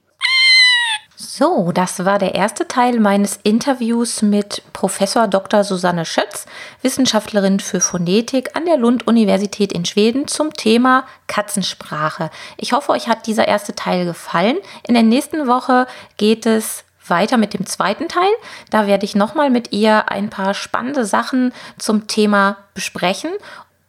So, 1.26 1.72
das 1.72 2.04
war 2.04 2.20
der 2.20 2.36
erste 2.36 2.68
Teil 2.68 3.00
meines 3.00 3.40
Interviews 3.44 4.22
mit 4.22 4.62
Professor 4.74 5.26
Dr. 5.30 5.64
Susanne 5.64 6.04
Schötz, 6.04 6.46
Wissenschaftlerin 6.82 7.62
für 7.62 7.80
Phonetik 7.80 8.58
an 8.58 8.66
der 8.66 8.76
Lund-Universität 8.76 9.72
in 9.72 9.86
Schweden 9.86 10.28
zum 10.28 10.52
Thema 10.54 11.06
Katzensprache. 11.28 12.30
Ich 12.58 12.74
hoffe, 12.74 12.92
euch 12.92 13.08
hat 13.08 13.26
dieser 13.26 13.48
erste 13.48 13.74
Teil 13.74 14.04
gefallen. 14.04 14.58
In 14.86 14.96
der 14.96 15.04
nächsten 15.04 15.48
Woche 15.48 15.88
geht 16.18 16.46
es 16.46 16.84
weiter 17.08 17.38
mit 17.38 17.54
dem 17.54 17.66
zweiten 17.66 18.10
Teil. 18.10 18.32
Da 18.70 18.86
werde 18.86 19.06
ich 19.06 19.16
nochmal 19.16 19.50
mit 19.50 19.72
ihr 19.72 20.12
ein 20.12 20.30
paar 20.30 20.54
spannende 20.54 21.06
Sachen 21.06 21.54
zum 21.78 22.08
Thema 22.08 22.58
besprechen. 22.74 23.32